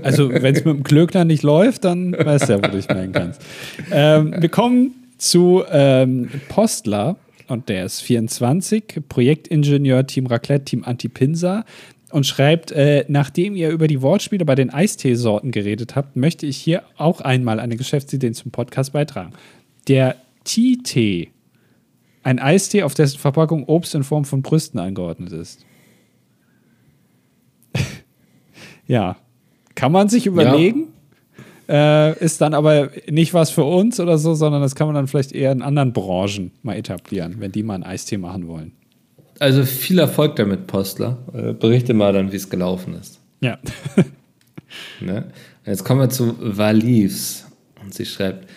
[0.04, 2.88] Also, wenn es mit dem Klöckner nicht läuft, dann weißt du ja, wo du dich
[2.88, 3.42] meinen kannst.
[3.90, 7.18] Ähm, wir kommen zu ähm, Postler
[7.48, 11.64] und der ist 24, Projektingenieur, Team Raclette, Team Antipinsa
[12.10, 16.56] und schreibt, äh, nachdem ihr über die Wortspiele bei den Eisteesorten geredet habt, möchte ich
[16.56, 19.32] hier auch einmal eine Geschäftsidee zum Podcast beitragen.
[19.88, 21.30] Der Tea-Tee,
[22.22, 25.66] ein Eistee, auf dessen Verpackung Obst in Form von Brüsten angeordnet ist.
[28.86, 29.16] ja,
[29.74, 30.80] kann man sich überlegen.
[30.80, 30.93] Ja.
[31.68, 35.06] Äh, ist dann aber nicht was für uns oder so, sondern das kann man dann
[35.06, 38.72] vielleicht eher in anderen Branchen mal etablieren, wenn die mal einen Eistee machen wollen.
[39.38, 41.18] Also viel Erfolg damit, Postler.
[41.32, 43.18] Äh, berichte mal dann, wie es gelaufen ist.
[43.40, 43.58] Ja.
[45.00, 45.24] ne?
[45.66, 47.46] Jetzt kommen wir zu Valivs.
[47.82, 48.48] Und sie schreibt,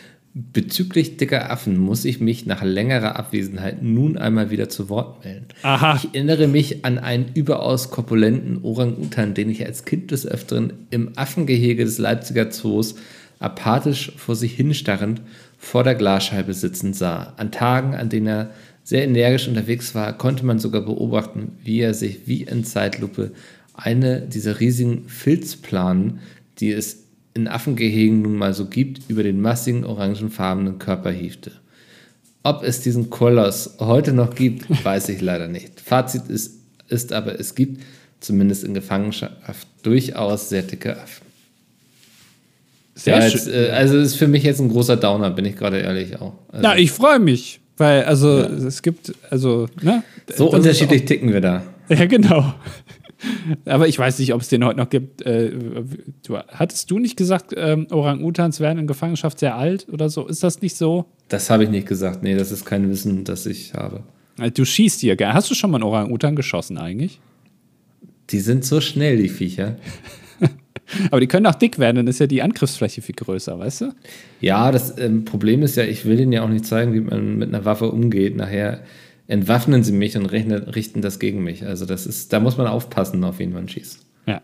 [0.53, 5.47] bezüglich dicker Affen muss ich mich nach längerer Abwesenheit nun einmal wieder zu Wort melden.
[5.63, 5.95] Aha.
[5.95, 11.11] Ich erinnere mich an einen überaus korpulenten Orang-Utan, den ich als Kind des Öfteren im
[11.15, 12.95] Affengehege des Leipziger Zoos
[13.39, 15.21] apathisch vor sich hinstarrend
[15.57, 17.33] vor der Glasscheibe sitzen sah.
[17.38, 18.51] An Tagen, an denen er
[18.83, 23.31] sehr energisch unterwegs war, konnte man sogar beobachten, wie er sich wie in Zeitlupe
[23.73, 26.19] eine dieser riesigen Filzplanen,
[26.59, 27.06] die es
[27.38, 31.51] in Affengehegen nun mal so gibt, über den massigen orangefarbenen Körper hiefte.
[32.43, 35.79] Ob es diesen Koloss heute noch gibt, weiß ich leider nicht.
[35.79, 36.55] Fazit ist,
[36.89, 37.81] ist aber, es gibt,
[38.19, 41.27] zumindest in Gefangenschaft, durchaus sehr dicke Affen.
[42.95, 45.77] Sehr ja, jetzt, äh, also ist für mich jetzt ein großer Downer, bin ich gerade
[45.79, 46.33] ehrlich auch.
[46.49, 47.59] Also, Na, ich freue mich.
[47.77, 48.47] Weil, also, ja.
[48.47, 50.03] es gibt, also, ne?
[50.35, 51.63] So unterschiedlich ticken wir da.
[51.89, 52.53] Ja, genau.
[53.65, 55.24] Aber ich weiß nicht, ob es den heute noch gibt.
[55.24, 55.51] Äh,
[56.26, 60.28] du, hattest du nicht gesagt, ähm, Orang-Utans werden in Gefangenschaft sehr alt oder so?
[60.28, 61.05] Ist das nicht so?
[61.28, 62.24] Das habe ich nicht gesagt.
[62.24, 64.03] Nee, das ist kein Wissen, das ich habe.
[64.39, 65.34] Äh, du schießt hier gerne.
[65.34, 67.20] Hast du schon mal einen Orang-Utan geschossen eigentlich?
[68.30, 69.78] Die sind so schnell, die Viecher.
[71.11, 73.93] Aber die können auch dick werden, dann ist ja die Angriffsfläche viel größer, weißt du?
[74.41, 77.38] Ja, das ähm, Problem ist ja, ich will denen ja auch nicht zeigen, wie man
[77.38, 78.36] mit einer Waffe umgeht.
[78.36, 78.82] Nachher
[79.28, 81.65] entwaffnen sie mich und rechnen, richten das gegen mich.
[81.65, 84.05] Also das ist, da muss man aufpassen, auf wen man schießt.
[84.25, 84.41] Ja.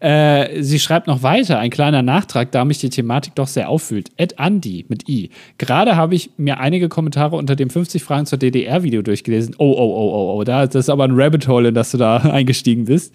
[0.00, 4.10] Äh, sie schreibt noch weiter, ein kleiner Nachtrag, da mich die Thematik doch sehr auffühlt.
[4.16, 5.30] Ed Andy mit I.
[5.58, 9.54] Gerade habe ich mir einige Kommentare unter dem 50 Fragen zur DDR-Video durchgelesen.
[9.58, 12.16] Oh, oh, oh, oh, oh, das ist aber ein Rabbit Hole, in das du da
[12.18, 13.14] eingestiegen bist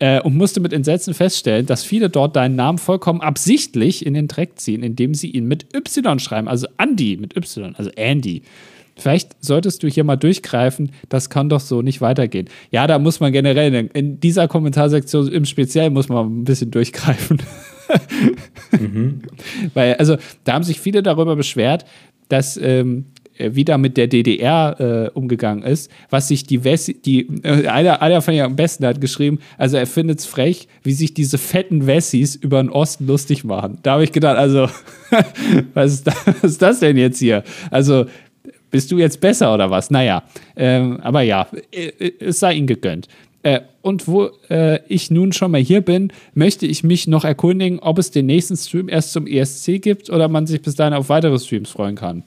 [0.00, 4.26] äh, und musste mit Entsetzen feststellen, dass viele dort deinen Namen vollkommen absichtlich in den
[4.26, 8.42] Dreck ziehen, indem sie ihn mit Y schreiben, also Andy mit Y, also Andy.
[8.96, 12.48] Vielleicht solltest du hier mal durchgreifen, das kann doch so nicht weitergehen.
[12.70, 17.42] Ja, da muss man generell, in dieser Kommentarsektion im Speziellen muss man ein bisschen durchgreifen.
[18.72, 19.22] mhm.
[19.74, 21.84] Weil, also, da haben sich viele darüber beschwert,
[22.28, 23.06] dass ähm,
[23.40, 28.02] äh, wieder mit der DDR äh, umgegangen ist, was sich die Wessi, die, äh, einer,
[28.02, 31.38] einer von ihr am besten hat geschrieben, also er findet es frech, wie sich diese
[31.38, 33.78] fetten Wessis über den Osten lustig machen.
[33.82, 34.68] Da habe ich gedacht, also,
[35.74, 37.42] was ist, das, was ist das denn jetzt hier?
[37.70, 38.06] Also,
[38.70, 39.90] bist du jetzt besser oder was?
[39.90, 40.22] Naja,
[40.56, 43.08] ähm, aber ja, äh, es sei ihnen gegönnt.
[43.42, 47.78] Äh, und wo äh, ich nun schon mal hier bin, möchte ich mich noch erkundigen,
[47.78, 51.08] ob es den nächsten Stream erst zum ESC gibt oder man sich bis dahin auf
[51.08, 52.22] weitere Streams freuen kann.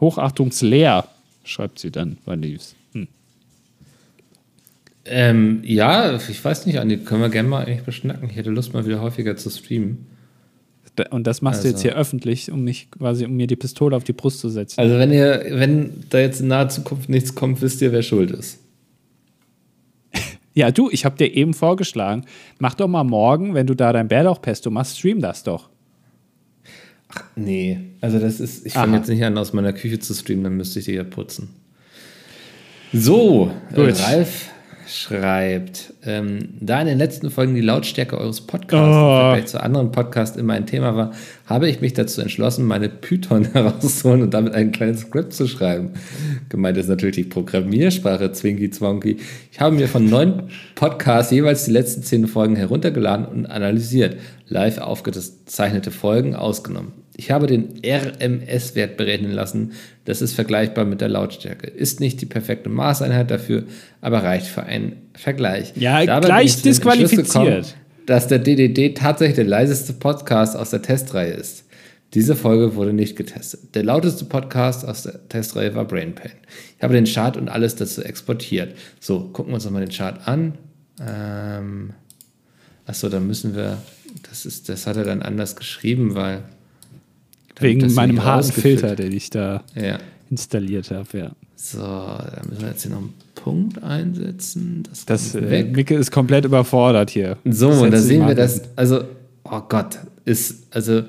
[0.00, 1.08] Hochachtungsleer,
[1.44, 2.74] schreibt sie dann bei Leaves.
[2.92, 3.08] Hm.
[5.06, 8.28] Ähm, ja, ich weiß nicht, Andi, können wir gerne mal eigentlich beschnacken.
[8.30, 10.06] Ich hätte Lust, mal wieder häufiger zu streamen.
[11.10, 11.68] Und das machst also.
[11.68, 11.88] du jetzt also.
[11.88, 14.80] hier öffentlich, um mich quasi, um mir die Pistole auf die Brust zu setzen.
[14.80, 18.30] Also wenn ihr, wenn da jetzt in naher Zukunft nichts kommt, wisst ihr, wer schuld
[18.30, 18.58] ist.
[20.54, 22.24] ja, du, ich habe dir eben vorgeschlagen,
[22.58, 25.68] mach doch mal morgen, wenn du da dein Bärlauchpesto machst, stream das doch.
[27.08, 27.78] Ach, nee.
[28.00, 30.78] Also das ist, ich fange jetzt nicht an, aus meiner Küche zu streamen, dann müsste
[30.78, 31.48] ich die ja putzen.
[32.92, 34.00] So, Gut.
[34.00, 34.50] Ralf
[34.88, 39.38] schreibt, ähm, da in den letzten Folgen die Lautstärke eures Podcasts oh.
[39.38, 41.12] im zu anderen Podcasts immer ein Thema war,
[41.46, 45.90] habe ich mich dazu entschlossen, meine Python herauszuholen und damit ein kleines Skript zu schreiben.
[46.48, 49.18] Gemeint ist natürlich die Programmiersprache Zwinky Zwonky.
[49.52, 54.16] Ich habe mir von neun Podcasts jeweils die letzten zehn Folgen heruntergeladen und analysiert,
[54.48, 56.92] live aufgezeichnete Folgen ausgenommen.
[57.20, 59.72] Ich habe den RMS-Wert berechnen lassen.
[60.04, 61.66] Das ist vergleichbar mit der Lautstärke.
[61.66, 63.64] Ist nicht die perfekte Maßeinheit dafür,
[64.00, 65.72] aber reicht für einen Vergleich.
[65.74, 67.26] Ja, Dabei gleich disqualifiziert.
[67.26, 67.64] Gekommen,
[68.06, 71.64] dass der DDD tatsächlich der leiseste Podcast aus der Testreihe ist.
[72.14, 73.74] Diese Folge wurde nicht getestet.
[73.74, 76.30] Der lauteste Podcast aus der Testreihe war Brain Pain.
[76.76, 78.76] Ich habe den Chart und alles dazu exportiert.
[79.00, 80.56] So, gucken wir uns nochmal den Chart an.
[81.04, 81.94] Ähm,
[82.86, 83.78] achso, dann müssen wir,
[84.30, 86.44] das, ist, das hat er dann anders geschrieben, weil
[87.60, 89.98] Wegen meinem harten Filter, den ich da ja.
[90.30, 91.30] installiert habe, ja.
[91.56, 94.84] So, da müssen wir jetzt hier noch einen Punkt einsetzen.
[94.88, 97.36] Das, das äh, Micke ist komplett überfordert hier.
[97.44, 99.02] So, und da sehen wir das, also,
[99.44, 101.02] oh Gott, ist, also,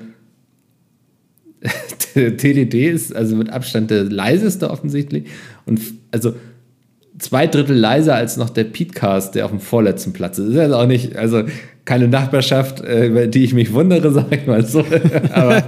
[2.14, 5.26] TDD ist also mit Abstand der leiseste offensichtlich
[5.66, 5.80] und
[6.10, 6.34] also
[7.20, 10.46] zwei Drittel leiser als noch der Petecast, der auf dem vorletzten Platz ist.
[10.48, 11.44] Das ist also auch nicht, also
[11.84, 14.84] keine Nachbarschaft, äh, über die ich mich wundere, sag ich mal so.
[15.32, 15.62] Aber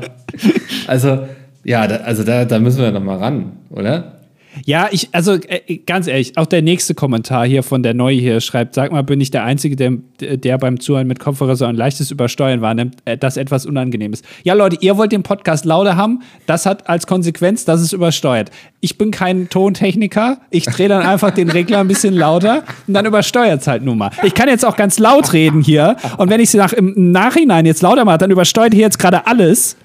[0.92, 1.26] also,
[1.64, 4.18] ja, da, also da, da müssen wir noch mal ran, oder?
[4.66, 8.42] Ja, ich, also äh, ganz ehrlich, auch der nächste Kommentar hier von der Neue hier
[8.42, 11.74] schreibt, sag mal, bin ich der Einzige, der, der beim Zuhören mit Kopfhörer so ein
[11.74, 14.24] leichtes Übersteuern wahrnimmt, äh, das etwas ist.
[14.42, 18.50] Ja, Leute, ihr wollt den Podcast lauter haben, das hat als Konsequenz, dass es übersteuert.
[18.80, 23.06] Ich bin kein Tontechniker, ich drehe dann einfach den Regler ein bisschen lauter und dann
[23.06, 24.10] übersteuert es halt nun mal.
[24.22, 27.64] Ich kann jetzt auch ganz laut reden hier und wenn ich es nach, im Nachhinein
[27.64, 29.78] jetzt lauter mache, dann übersteuert hier jetzt gerade alles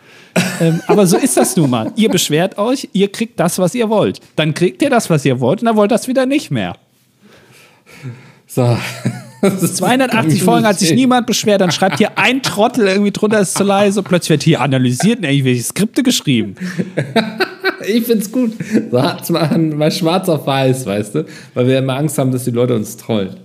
[0.61, 1.91] ähm, aber so ist das nun mal.
[1.95, 4.19] Ihr beschwert euch, ihr kriegt das, was ihr wollt.
[4.35, 6.75] Dann kriegt ihr das, was ihr wollt, und dann wollt das wieder nicht mehr.
[8.47, 8.77] So.
[9.41, 13.63] 280 Folgen hat sich niemand beschwert, dann schreibt hier ein Trottel irgendwie drunter, ist zu
[13.63, 16.55] leise, plötzlich wird hier analysiert und irgendwelche Skripte geschrieben.
[17.87, 18.53] ich find's gut.
[18.91, 21.25] So hat es mal, mal schwarz auf weiß, weißt du?
[21.53, 23.35] Weil wir immer Angst haben, dass die Leute uns trollen.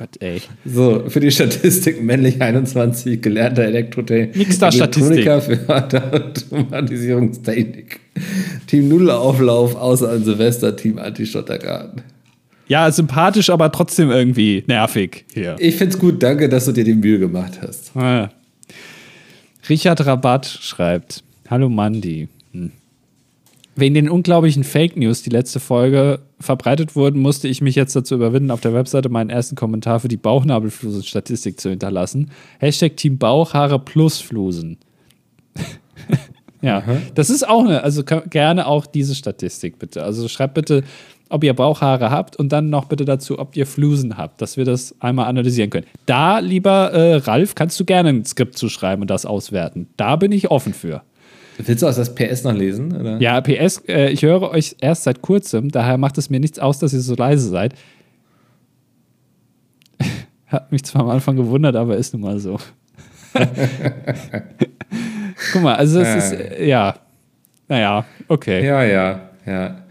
[0.00, 0.40] Gott, ey.
[0.64, 4.38] So, für die Statistik männlich 21, gelernter Elektrotechniker.
[4.38, 5.24] Nix da Statistik.
[5.42, 8.00] für Automatisierungstechnik.
[8.66, 12.00] Team Nullauflauf, außer an Silvester, Team Anti-Schottergarten.
[12.66, 15.56] Ja, sympathisch, aber trotzdem irgendwie nervig hier.
[15.58, 17.94] Ich find's gut, danke, dass du dir die Mühe gemacht hast.
[17.94, 18.30] Ah.
[19.68, 22.28] Richard Rabatt schreibt: Hallo Mandy.
[22.52, 22.70] Hm.
[23.76, 28.14] Wegen den unglaublichen Fake News, die letzte Folge verbreitet wurden, musste ich mich jetzt dazu
[28.14, 32.30] überwinden, auf der Webseite meinen ersten Kommentar für die Bauchnabelflusen-Statistik zu hinterlassen.
[32.58, 34.78] Hashtag Team Bauchhaare plus Flusen.
[36.62, 37.02] ja, mhm.
[37.14, 40.02] das ist auch eine, also gerne auch diese Statistik bitte.
[40.02, 40.82] Also schreibt bitte,
[41.28, 44.64] ob ihr Bauchhaare habt und dann noch bitte dazu, ob ihr Flusen habt, dass wir
[44.64, 45.86] das einmal analysieren können.
[46.06, 49.88] Da, lieber äh, Ralf, kannst du gerne ein Skript zuschreiben und das auswerten.
[49.96, 51.02] Da bin ich offen für.
[51.66, 52.94] Willst du aus das PS noch lesen?
[52.96, 53.18] Oder?
[53.18, 56.78] Ja, PS, äh, ich höre euch erst seit kurzem, daher macht es mir nichts aus,
[56.78, 57.74] dass ihr so leise seid.
[60.46, 62.58] Hat mich zwar am Anfang gewundert, aber ist nun mal so.
[65.52, 66.96] Guck mal, also es ist, äh, ja.
[67.68, 68.66] Naja, okay.
[68.66, 69.82] Ja, ja, ja.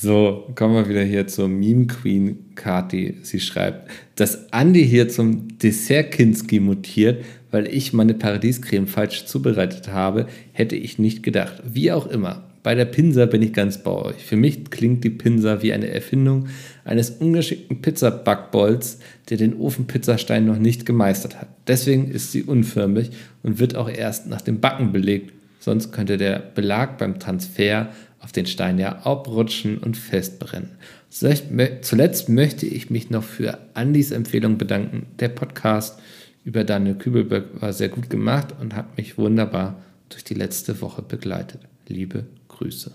[0.00, 3.16] So, kommen wir wieder hier zur Meme Queen Kati.
[3.22, 10.28] Sie schreibt, dass Andy hier zum Dessert-Kinski mutiert, weil ich meine Paradiescreme falsch zubereitet habe,
[10.52, 11.60] hätte ich nicht gedacht.
[11.64, 12.44] Wie auch immer.
[12.62, 14.24] Bei der Pinsa bin ich ganz bei euch.
[14.24, 16.46] Für mich klingt die Pinsa wie eine Erfindung
[16.84, 21.48] eines ungeschickten Pizzabackbolz, der den Ofenpizzastein noch nicht gemeistert hat.
[21.66, 23.10] Deswegen ist sie unförmig
[23.42, 25.32] und wird auch erst nach dem Backen belegt.
[25.58, 27.88] Sonst könnte der Belag beim Transfer
[28.28, 30.72] auf den Stein ja abrutschen und festbrennen.
[31.08, 35.06] Zuletzt möchte ich mich noch für Andys Empfehlung bedanken.
[35.18, 35.98] Der Podcast
[36.44, 41.00] über Daniel Kübelberg war sehr gut gemacht und hat mich wunderbar durch die letzte Woche
[41.00, 41.62] begleitet.
[41.86, 42.92] Liebe Grüße.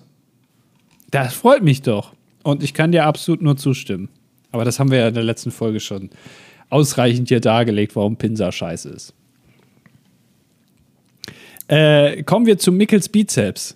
[1.10, 2.14] Das freut mich doch.
[2.44, 4.10] Und ich kann dir absolut nur zustimmen.
[4.52, 6.12] Aber das haben wir ja in der letzten Folge schon
[6.70, 9.16] ausreichend hier dargelegt, warum Pinsa scheiße ist.
[11.68, 13.76] Äh, kommen wir zu Mickels Bizeps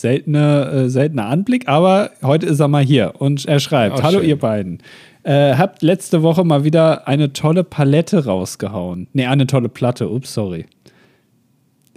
[0.00, 4.20] seltener, äh, seltener Anblick, aber heute ist er mal hier und er schreibt: oh, Hallo,
[4.20, 4.28] schön.
[4.28, 4.78] ihr beiden.
[5.24, 9.08] Äh, habt letzte Woche mal wieder eine tolle Palette rausgehauen.
[9.12, 10.08] Ne, eine tolle Platte.
[10.08, 10.66] Ups, sorry.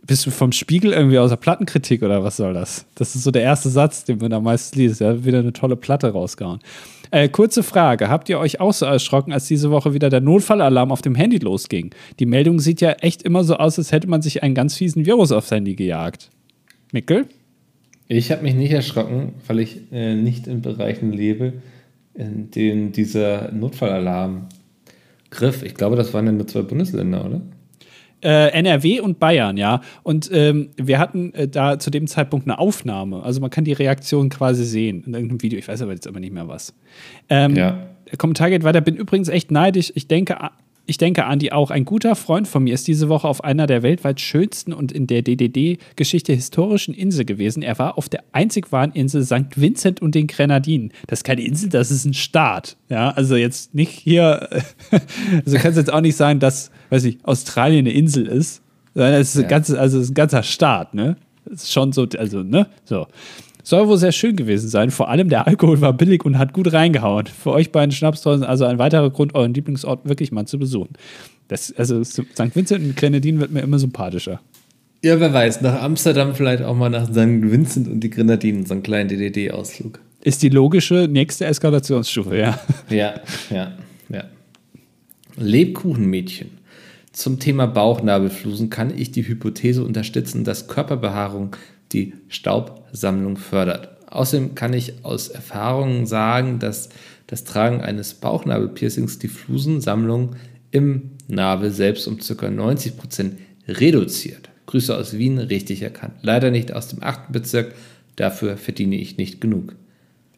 [0.06, 2.86] Bist du vom Spiegel irgendwie aus der Plattenkritik oder was soll das?
[2.96, 5.00] Das ist so der erste Satz, den man da meist liest.
[5.00, 6.60] Hat wieder eine tolle Platte rausgehauen.
[7.12, 10.92] Äh, kurze Frage: Habt ihr euch auch so erschrocken, als diese Woche wieder der Notfallalarm
[10.92, 11.92] auf dem Handy losging?
[12.20, 15.06] Die Meldung sieht ja echt immer so aus, als hätte man sich einen ganz fiesen
[15.06, 16.32] Virus aufs Handy gejagt.
[16.92, 17.28] Mickel?
[18.14, 21.54] Ich habe mich nicht erschrocken, weil ich äh, nicht in Bereichen lebe,
[22.14, 24.50] in denen dieser Notfallalarm
[25.30, 25.64] griff.
[25.64, 27.42] Ich glaube, das waren ja nur zwei Bundesländer, oder?
[28.22, 29.80] Äh, NRW und Bayern, ja.
[30.04, 33.24] Und ähm, wir hatten äh, da zu dem Zeitpunkt eine Aufnahme.
[33.24, 35.58] Also man kann die Reaktion quasi sehen in irgendeinem Video.
[35.58, 36.76] Ich weiß aber jetzt aber nicht mehr was.
[37.30, 37.88] Ähm, ja.
[38.12, 38.82] Der Kommentar geht weiter.
[38.82, 39.90] Bin übrigens echt neidisch.
[39.96, 40.38] Ich denke,
[40.86, 41.72] ich denke, Andi auch.
[41.72, 45.08] Ein guter Freund von mir ist diese Woche auf einer der weltweit schönsten und in
[45.08, 47.64] der DDD-Geschichte historischen Insel gewesen.
[47.64, 49.56] Er war auf der einzig wahren Insel St.
[49.56, 50.92] Vincent und den Grenadinen.
[51.08, 52.78] Das ist keine Insel, das ist ein Staat.
[52.90, 54.50] Ja, also jetzt nicht hier.
[55.46, 58.62] also kann es jetzt auch nicht sein, dass, weiß ich, Australien eine Insel ist.
[58.94, 59.44] Das ist, ja.
[59.44, 61.16] ein, ganzes, also ist ein ganzer Staat, ne?
[61.46, 62.68] Das ist schon so, also, ne?
[62.84, 63.08] So.
[63.64, 64.92] Soll wohl sehr schön gewesen sein.
[64.92, 67.28] Vor allem der Alkohol war billig und hat gut reingehauen.
[67.28, 70.94] Für euch beiden Schnapsteusen also ein weiterer Grund, euren Lieblingsort wirklich mal zu besuchen.
[71.48, 72.26] Das, also St.
[72.56, 74.40] Vincent und Grenadinen wird mir immer sympathischer.
[75.04, 77.16] Ja, wer weiß, nach Amsterdam vielleicht auch mal nach St.
[77.18, 80.00] Vincent und die Grenadinen, so einen kleinen DDD-Ausflug.
[80.24, 82.60] Ist die logische nächste Eskalationsstufe, ja.
[82.90, 83.16] Ja,
[83.50, 83.72] ja,
[84.10, 84.24] ja.
[85.38, 86.52] Lebkuchenmädchen.
[87.12, 91.56] Zum Thema Bauchnabelflusen kann ich die Hypothese unterstützen, dass Körperbehaarung
[91.94, 93.90] die Staubsammlung fördert.
[94.08, 96.90] Außerdem kann ich aus Erfahrung sagen, dass
[97.28, 100.36] das Tragen eines Bauchnabelpiercings die Flusensammlung
[100.72, 102.50] im Nabel selbst um ca.
[102.50, 103.38] 90 Prozent
[103.68, 104.50] reduziert.
[104.66, 106.14] Grüße aus Wien, richtig erkannt.
[106.22, 107.32] Leider nicht aus dem 8.
[107.32, 107.74] Bezirk,
[108.16, 109.76] dafür verdiene ich nicht genug.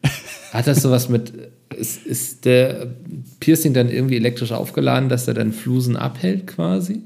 [0.52, 1.32] Hat das sowas mit,
[1.76, 2.94] ist, ist der
[3.40, 7.02] Piercing dann irgendwie elektrisch aufgeladen, dass er dann Flusen abhält quasi?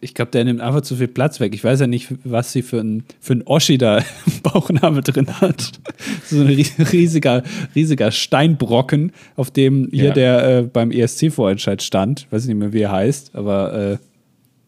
[0.00, 1.54] Ich glaube, der nimmt einfach zu viel Platz weg.
[1.54, 4.04] Ich weiß ja nicht, was sie für ein, für ein Oschi da im
[4.42, 5.72] Bauchnabel drin hat.
[6.24, 7.42] So ein riesiger,
[7.74, 10.12] riesiger Steinbrocken, auf dem hier ja.
[10.12, 12.26] der äh, beim ESC-Vorentscheid stand.
[12.30, 13.98] Weiß nicht mehr, wie er heißt, aber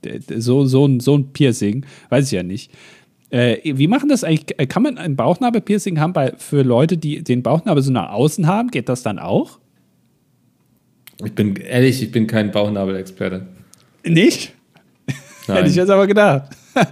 [0.05, 2.73] äh, so, so, ein, so ein Piercing, weiß ich ja nicht.
[3.31, 4.59] Äh, wie machen das eigentlich?
[4.59, 8.47] Äh, kann man ein Bauchnabel-Piercing haben bei, für Leute, die den Bauchnabel so nach außen
[8.47, 8.71] haben?
[8.71, 9.59] Geht das dann auch?
[11.25, 13.47] Ich bin ehrlich, ich bin kein Bauchnabel-Experte.
[14.05, 14.53] Nicht?
[15.47, 16.51] Hätte ich jetzt aber gedacht.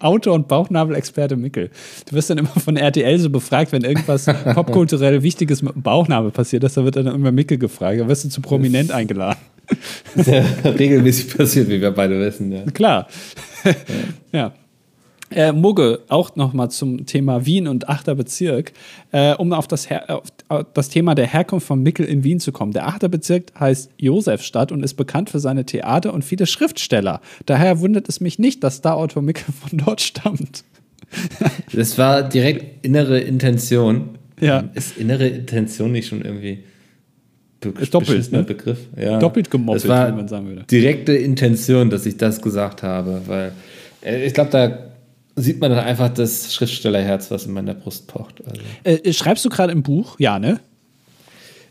[0.00, 1.70] Auto- und Bauchnabelexperte Mickel.
[2.08, 6.30] Du wirst dann immer von RTL so befragt, wenn irgendwas popkulturell Wichtiges mit dem Bauchnabel
[6.30, 8.00] passiert ist, da wird dann immer Mickel gefragt.
[8.00, 9.38] Da wirst du zu prominent das eingeladen.
[10.14, 10.44] Sehr
[10.78, 12.52] regelmäßig passiert, wie wir beide wissen.
[12.52, 12.62] Ja.
[12.72, 13.08] Klar.
[14.32, 14.52] ja.
[15.30, 18.16] Äh, Mugge, auch nochmal zum Thema Wien und 8.
[18.16, 18.72] Bezirk,
[19.10, 20.22] äh, um auf das, Her auf
[20.74, 22.72] das Thema der Herkunft von Mickel in Wien zu kommen.
[22.72, 23.10] Der 8.
[23.10, 27.20] Bezirk heißt Josefstadt und ist bekannt für seine Theater und viele Schriftsteller.
[27.46, 30.64] Daher wundert es mich nicht, dass Starautor Mickel von dort stammt.
[31.72, 34.10] das war direkt innere Intention.
[34.40, 34.64] Ja.
[34.74, 36.64] Ist innere Intention nicht schon irgendwie
[37.80, 38.42] ist doppelt, ne?
[38.42, 38.78] Begriff?
[38.94, 39.18] Ja.
[39.18, 40.64] Doppelt gemoppelt, wie man sagen würde.
[40.70, 43.52] Direkte Intention, dass ich das gesagt habe, weil
[44.04, 44.78] äh, ich glaube, da
[45.36, 48.42] sieht man dann einfach das Schriftstellerherz, was in meiner Brust pocht.
[48.46, 48.62] Also.
[48.84, 50.16] Äh, schreibst du gerade im Buch?
[50.18, 50.60] Ja, ne?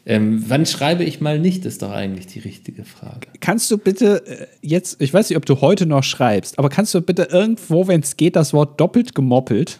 [0.06, 3.28] Ähm, wann schreibe ich mal nicht, ist doch eigentlich die richtige Frage.
[3.40, 6.94] Kannst du bitte äh, jetzt, ich weiß nicht, ob du heute noch schreibst, aber kannst
[6.94, 9.80] du bitte irgendwo, wenn es geht, das Wort doppelt gemoppelt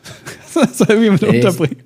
[0.80, 1.84] irgendwie mit Ey, unterbringen?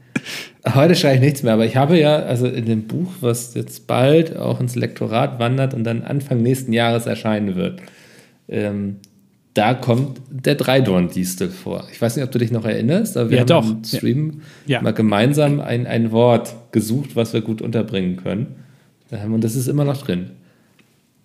[0.71, 3.87] Heute schreibe ich nichts mehr, aber ich habe ja, also in dem Buch, was jetzt
[3.87, 7.81] bald auch ins Lektorat wandert und dann Anfang nächsten Jahres erscheinen wird,
[8.49, 8.97] ähm,
[9.57, 11.87] da kommt der Dreidorn-Distel vor.
[11.91, 13.69] Ich weiß nicht, ob du dich noch erinnerst, aber wir ja, haben doch.
[13.69, 14.81] im Stream ja.
[14.81, 18.55] mal gemeinsam ein, ein Wort gesucht, was wir gut unterbringen können.
[19.09, 20.31] Und das ist immer noch drin.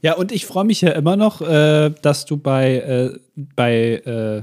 [0.01, 3.19] Ja, und ich freue mich ja immer noch, äh, dass du bei, äh,
[3.55, 4.43] bei äh,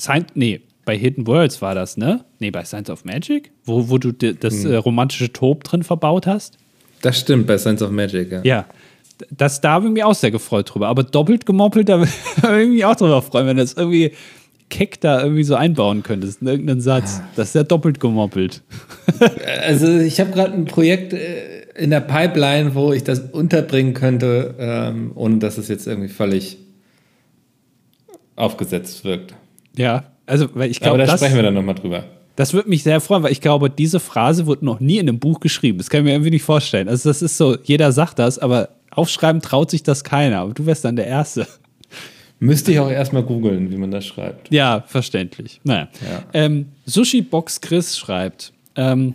[0.00, 2.24] Science, nee, bei Hidden Worlds war das, ne?
[2.38, 4.72] Nee, bei Science of Magic, wo, wo du das hm.
[4.72, 6.56] Äh, romantische Tob drin verbaut hast.
[7.02, 8.40] Das stimmt, bei Science of Magic, ja.
[8.44, 8.66] Ja,
[9.30, 10.88] das, da habe ich mich auch sehr gefreut drüber.
[10.88, 12.00] Aber doppelt gemoppelt, da
[12.40, 14.12] würde ich mich auch drüber freuen, wenn du das irgendwie
[14.68, 17.22] keck da irgendwie so einbauen könntest, in irgendeinen Satz.
[17.36, 18.62] Das ist ja doppelt gemoppelt.
[19.62, 24.54] Also ich habe gerade ein Projekt äh, in der Pipeline, wo ich das unterbringen könnte,
[24.58, 26.58] ähm, ohne dass es jetzt irgendwie völlig
[28.36, 29.34] aufgesetzt wirkt.
[29.76, 32.04] Ja, also weil ich glaube, Aber da sprechen wir dann nochmal drüber.
[32.36, 35.18] Das würde mich sehr freuen, weil ich glaube, diese Phrase wird noch nie in einem
[35.18, 35.78] Buch geschrieben.
[35.78, 36.88] Das kann ich mir irgendwie nicht vorstellen.
[36.88, 40.66] Also das ist so, jeder sagt das, aber aufschreiben traut sich das keiner, aber du
[40.66, 41.46] wärst dann der Erste.
[42.40, 44.52] Müsste ich auch erstmal googeln, wie man das schreibt.
[44.52, 45.60] Ja, verständlich.
[45.64, 45.88] Naja.
[46.08, 46.24] Ja.
[46.32, 49.14] Ähm, Sushi Box Chris schreibt, ähm,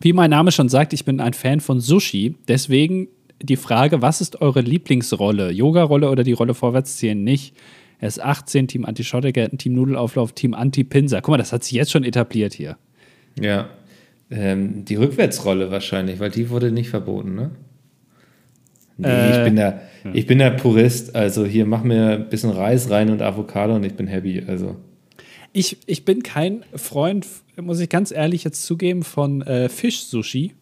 [0.00, 2.34] wie mein Name schon sagt, ich bin ein Fan von Sushi.
[2.48, 3.08] Deswegen
[3.40, 5.50] die Frage, was ist eure Lieblingsrolle?
[5.50, 7.54] Yoga-Rolle oder die Rolle Vorwärtsziehen nicht?
[7.98, 11.22] Er ist 18, Team Anti-Schottergärten, Team Nudelauflauf, Team Anti-Pinser.
[11.22, 12.76] Guck mal, das hat sich jetzt schon etabliert hier.
[13.40, 13.70] Ja.
[14.30, 17.50] Ähm, die Rückwärtsrolle wahrscheinlich, weil die wurde nicht verboten, ne?
[18.98, 19.80] Nee, Äh, ich bin da,
[20.12, 21.14] ich bin da Purist.
[21.16, 24.42] Also hier mach mir ein bisschen Reis rein und Avocado und ich bin happy.
[24.46, 24.76] Also
[25.52, 27.26] Ich, ich bin kein Freund,
[27.60, 30.52] muss ich ganz ehrlich jetzt zugeben, von äh, Fisch-Sushi.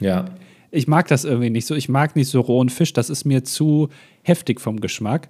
[0.00, 0.26] ja,
[0.70, 1.74] Ich mag das irgendwie nicht so.
[1.74, 2.92] Ich mag nicht so rohen Fisch.
[2.92, 3.88] Das ist mir zu
[4.22, 5.28] heftig vom Geschmack.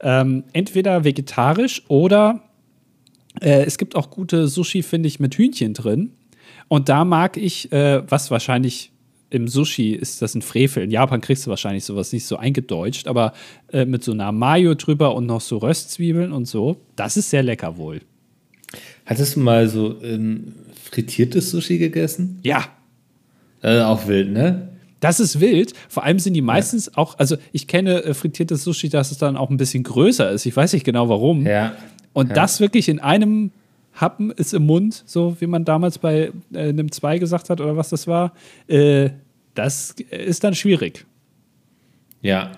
[0.00, 2.42] Ähm, entweder vegetarisch oder
[3.40, 6.12] äh, es gibt auch gute Sushi, finde ich, mit Hühnchen drin.
[6.68, 8.92] Und da mag ich, äh, was wahrscheinlich
[9.30, 10.82] im Sushi ist das ein Frevel.
[10.82, 13.32] In Japan kriegst du wahrscheinlich sowas nicht so eingedeutscht, aber
[13.72, 17.42] äh, mit so einer Mayo drüber und noch so Röstzwiebeln und so, das ist sehr
[17.42, 18.00] lecker wohl.
[19.06, 22.40] Hattest du mal so ähm, frittiertes Sushi gegessen?
[22.42, 22.66] Ja,
[23.62, 24.68] Äh, auch wild, ne?
[25.00, 25.72] Das ist wild.
[25.88, 29.36] Vor allem sind die meistens auch, also ich kenne äh, frittiertes Sushi, dass es dann
[29.36, 30.46] auch ein bisschen größer ist.
[30.46, 31.44] Ich weiß nicht genau warum.
[31.46, 31.76] Ja.
[32.12, 32.34] Und ja.
[32.34, 33.50] das wirklich in einem
[34.00, 37.76] Happen ist im Mund, so wie man damals bei äh, einem 2 gesagt hat oder
[37.76, 38.32] was das war.
[38.66, 39.10] Äh,
[39.54, 41.04] das ist dann schwierig.
[42.22, 42.52] Ja.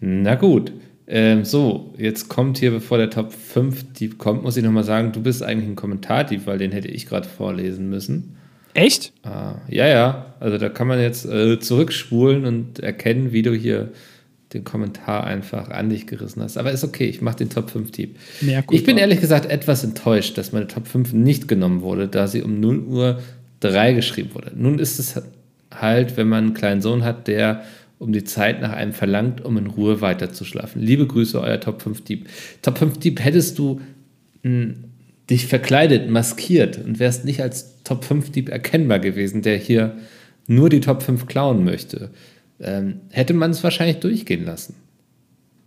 [0.00, 0.72] Na gut.
[1.06, 5.10] Ähm, so, jetzt kommt hier, bevor der Top 5 Dieb kommt, muss ich nochmal sagen,
[5.10, 8.36] du bist eigentlich ein Kommentardieb, weil den hätte ich gerade vorlesen müssen.
[8.74, 9.12] Echt?
[9.24, 10.34] Ah, ja, ja.
[10.38, 13.90] Also da kann man jetzt äh, zurückspulen und erkennen, wie du hier
[14.52, 16.58] den Kommentar einfach an dich gerissen hast.
[16.58, 18.16] Aber ist okay, ich mache den Top 5 Dieb.
[18.40, 19.02] Mehr gut Ich bin war.
[19.02, 22.78] ehrlich gesagt etwas enttäuscht, dass meine Top 5 nicht genommen wurde, da sie um 0
[22.80, 23.20] Uhr
[23.60, 24.52] 3 geschrieben wurde.
[24.56, 25.20] Nun ist es
[25.72, 27.62] halt, wenn man einen kleinen Sohn hat, der
[27.98, 30.80] um die Zeit nach einem verlangt, um in Ruhe weiterzuschlafen.
[30.80, 32.28] Liebe Grüße, euer Top 5 Dieb.
[32.62, 33.80] Top 5 Dieb hättest du
[34.42, 34.74] mh,
[35.28, 39.96] dich verkleidet, maskiert und wärst nicht als Top 5 Dieb erkennbar gewesen, der hier
[40.46, 42.10] nur die Top 5 klauen möchte.
[42.60, 44.74] Ähm, hätte man es wahrscheinlich durchgehen lassen.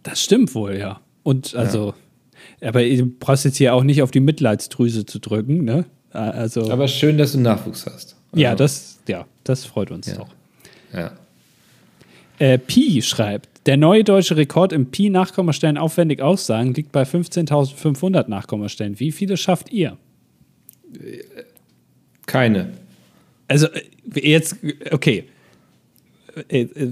[0.03, 0.99] Das stimmt wohl, ja.
[1.23, 1.93] Und also,
[2.61, 5.85] aber du brauchst jetzt hier auch nicht auf die Mitleidsdrüse zu drücken, ne?
[6.11, 8.15] Also, Aber schön, dass du Nachwuchs hast.
[8.35, 10.15] ja, Also, das, ja, das freut uns Ja.
[10.15, 10.27] doch.
[10.93, 11.11] Ja.
[12.37, 18.99] Äh, Pi schreibt, der neue deutsche Rekord im Pi-Nachkommastellen aufwendig aussagen liegt bei 15.500 Nachkommastellen.
[18.99, 19.97] Wie viele schafft ihr?
[22.25, 22.73] Keine.
[23.47, 23.81] Also äh,
[24.29, 24.57] jetzt,
[24.91, 25.25] okay.
[26.49, 26.91] Äh, äh, äh,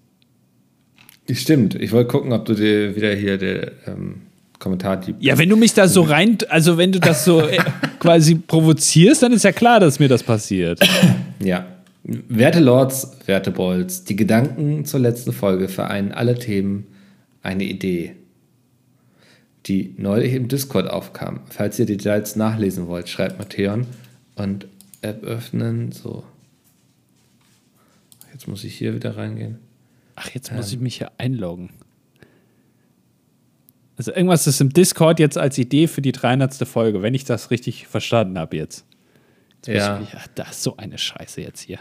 [1.31, 4.21] Stimmt, ich wollte gucken, ob du dir wieder hier der ähm,
[4.57, 7.59] Kommentar die Ja, wenn du mich da so rein, also wenn du das so äh,
[7.99, 10.79] quasi provozierst, dann ist ja klar, dass mir das passiert.
[11.43, 11.65] Ja.
[12.03, 16.87] Werte Lords, werte Bolls, die Gedanken zur letzten Folge vereinen alle Themen
[17.43, 18.15] eine Idee,
[19.69, 21.41] die neulich im Discord aufkam.
[21.49, 23.85] Falls ihr Details nachlesen wollt, schreibt Matthäon
[24.35, 24.67] und
[25.01, 25.91] App öffnen.
[25.91, 26.23] So.
[28.33, 29.59] Jetzt muss ich hier wieder reingehen.
[30.15, 31.69] Ach, jetzt muss ich mich hier einloggen.
[33.95, 36.67] Also irgendwas ist im Discord jetzt als Idee für die 300.
[36.67, 38.85] Folge, wenn ich das richtig verstanden habe jetzt.
[39.65, 39.95] jetzt Ja.
[39.95, 41.79] ich mich, ach, da ist so eine Scheiße jetzt hier.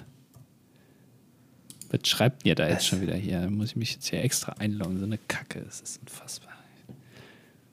[1.91, 3.41] Was schreibt ihr da jetzt schon wieder hier?
[3.41, 4.99] Da muss ich mich jetzt hier extra einloggen.
[4.99, 6.58] So eine Kacke, das ist unfassbar.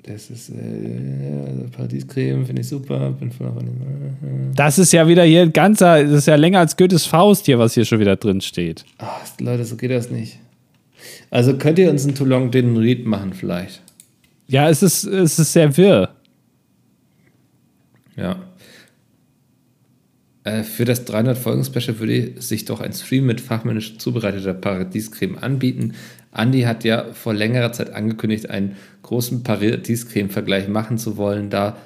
[0.08, 3.10] Das ist äh, Paradiescreme, finde ich super.
[3.12, 6.60] Bin voll auf den, Das ist ja wieder hier ein ganzer, das ist ja länger
[6.60, 8.86] als Goethes Faust hier, was hier schon wieder drin steht.
[8.99, 10.38] Ach, Leute, so geht das nicht.
[11.32, 13.82] Also könnt ihr uns ein Too Long den Read machen vielleicht?
[14.47, 16.10] Ja, es ist, es ist sehr wirr.
[18.16, 18.38] Ja.
[20.43, 25.95] Äh, für das 300-Folgen-Special würde sich doch ein Stream mit fachmännisch zubereiteter Paradiescreme anbieten.
[26.36, 31.50] Andy hat ja vor längerer Zeit angekündigt, einen großen Paradiescreme-Vergleich machen zu wollen.
[31.50, 31.78] Da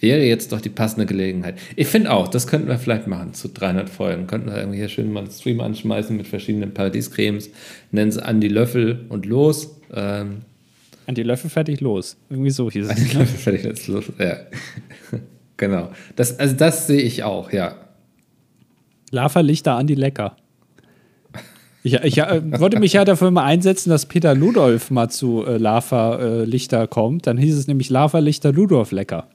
[0.00, 1.58] wäre jetzt doch die passende Gelegenheit.
[1.76, 4.26] Ich finde auch, das könnten wir vielleicht machen zu 300 Folgen.
[4.26, 7.50] Könnten wir irgendwie hier schön mal einen Stream anschmeißen mit verschiedenen Paradiescremes.
[7.90, 9.76] Nennen es Andy Löffel und los.
[9.94, 10.42] Ähm,
[11.06, 12.16] Andy Löffel fertig los.
[12.30, 12.90] Irgendwie so hieß es.
[12.90, 13.20] Andy ne?
[13.20, 14.04] Löffel fertig los.
[14.18, 14.36] Ja.
[15.56, 15.90] genau.
[16.16, 17.76] Das, also das sehe ich auch, ja.
[19.12, 20.36] Lava-Lichter Andi Lecker.
[21.82, 25.56] Ich, ich äh, wollte mich ja dafür mal einsetzen, dass Peter Ludolf mal zu äh,
[25.56, 27.26] Lava-Lichter kommt.
[27.26, 29.26] Dann hieß es nämlich Lava-Lichter Ludolf Lecker.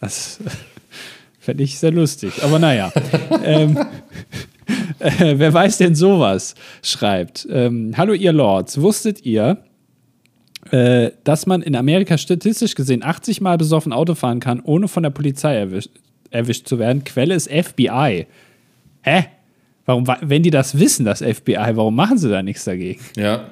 [0.00, 0.38] Das
[1.38, 2.42] fände ich sehr lustig.
[2.42, 2.92] Aber naja.
[3.44, 3.78] ähm,
[4.98, 6.54] äh, wer weiß denn sowas?
[6.82, 7.48] Schreibt.
[7.50, 8.80] Ähm, Hallo, ihr Lords.
[8.82, 9.64] Wusstet ihr,
[10.70, 15.02] äh, dass man in Amerika statistisch gesehen 80 Mal besoffen Auto fahren kann, ohne von
[15.02, 15.92] der Polizei erwischt,
[16.30, 17.04] erwischt zu werden?
[17.04, 18.26] Quelle ist FBI.
[19.00, 19.26] Hä?
[19.86, 23.00] Warum, wenn die das wissen, das FBI, warum machen sie da nichts dagegen?
[23.16, 23.46] Ja.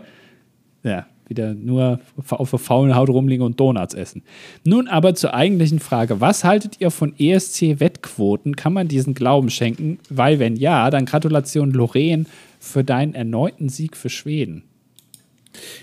[0.83, 4.23] Ja, wieder nur auf der faulen Haut rumliegen und Donuts essen.
[4.65, 6.21] Nun aber zur eigentlichen Frage.
[6.21, 8.57] Was haltet ihr von ESC-Wettquoten?
[8.57, 9.99] Kann man diesen Glauben schenken?
[10.11, 12.27] Weil, wenn ja, dann Gratulation Lorraine
[12.59, 14.65] für deinen erneuten Sieg für Schweden.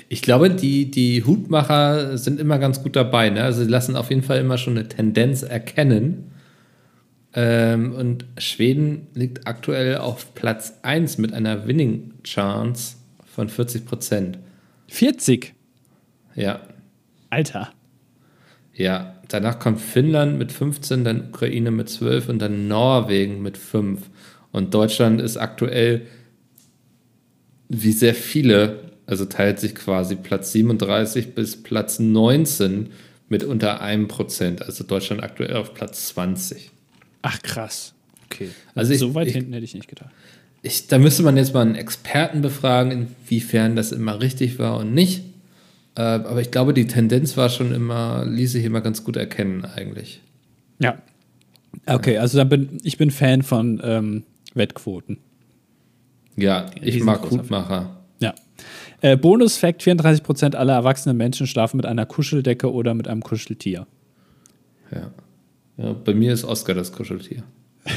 [0.09, 3.29] Ich glaube, die, die Hutmacher sind immer ganz gut dabei.
[3.29, 3.41] Ne?
[3.41, 6.31] Also, sie lassen auf jeden Fall immer schon eine Tendenz erkennen.
[7.33, 14.39] Ähm, und Schweden liegt aktuell auf Platz 1 mit einer Winning Chance von 40 Prozent.
[14.87, 15.53] 40?
[16.35, 16.61] Ja.
[17.29, 17.71] Alter.
[18.73, 24.01] Ja, danach kommt Finnland mit 15, dann Ukraine mit 12 und dann Norwegen mit 5.
[24.51, 26.07] Und Deutschland ist aktuell
[27.69, 32.89] wie sehr viele, also teilt sich quasi Platz 37 bis Platz 19
[33.29, 34.61] mit unter einem Prozent.
[34.61, 36.71] Also Deutschland aktuell auf Platz 20.
[37.21, 37.93] Ach krass.
[38.25, 38.49] Okay.
[38.75, 40.11] Also ich, so weit ich, hinten hätte ich nicht gedacht.
[40.61, 44.93] Ich, da müsste man jetzt mal einen Experten befragen, inwiefern das immer richtig war und
[44.93, 45.23] nicht.
[45.95, 49.65] Äh, aber ich glaube, die Tendenz war schon immer, ließ sich immer ganz gut erkennen
[49.65, 50.21] eigentlich.
[50.79, 51.01] Ja.
[51.85, 55.17] Okay, also dann bin ich bin Fan von ähm, Wettquoten.
[56.35, 57.97] Ja, ich mag Hutmacher.
[58.19, 58.33] Ja.
[59.01, 63.87] Äh, Bonus-Fact: 34% aller erwachsenen Menschen schlafen mit einer Kuscheldecke oder mit einem Kuscheltier.
[64.91, 65.11] Ja.
[65.81, 67.43] Ja, bei mir ist Oscar das Kuscheltier.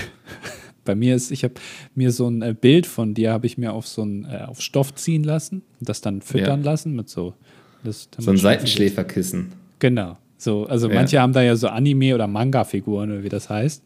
[0.84, 1.54] bei mir ist, ich habe
[1.94, 4.60] mir so ein äh, Bild von dir, habe ich mir auf so ein äh, auf
[4.60, 6.70] Stoff ziehen lassen und das dann füttern ja.
[6.70, 7.34] lassen mit so.
[7.82, 9.52] Das, so ein Seitenschläferkissen.
[9.78, 10.16] Genau.
[10.38, 10.94] So, also ja.
[10.94, 13.82] manche haben da ja so Anime- oder Manga-Figuren, wie das heißt.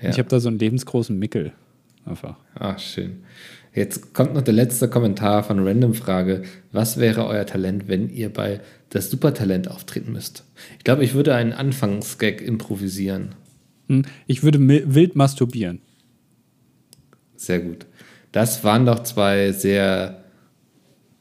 [0.00, 0.10] Ja.
[0.10, 1.52] Ich habe da so einen lebensgroßen Mickel.
[2.04, 2.36] Einfach.
[2.54, 3.24] Ach, schön.
[3.76, 6.42] Jetzt kommt noch der letzte Kommentar von Random Frage.
[6.72, 10.44] Was wäre euer Talent, wenn ihr bei das Supertalent auftreten müsst?
[10.78, 13.34] Ich glaube, ich würde einen Anfangsgag improvisieren.
[13.90, 15.82] Hm, ich würde wild masturbieren.
[17.36, 17.84] Sehr gut.
[18.32, 20.24] Das waren doch zwei sehr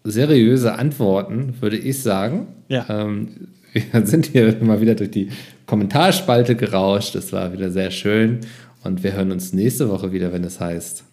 [0.05, 2.47] seriöse Antworten, würde ich sagen.
[2.69, 2.85] Ja.
[2.87, 5.29] Ähm, wir sind hier mal wieder durch die
[5.65, 7.15] Kommentarspalte gerauscht.
[7.15, 8.39] Das war wieder sehr schön.
[8.85, 11.03] Und wir hören uns nächste Woche wieder, wenn es heißt.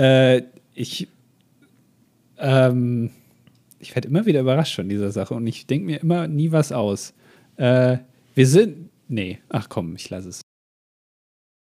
[0.00, 0.44] Äh,
[0.74, 1.08] ich.
[2.38, 3.10] Ähm,
[3.78, 6.72] ich werde immer wieder überrascht von dieser Sache und ich denke mir immer nie was
[6.72, 7.12] aus.
[7.56, 7.98] Äh,
[8.34, 8.88] wir sind.
[9.08, 10.40] Nee, ach komm, ich lasse es.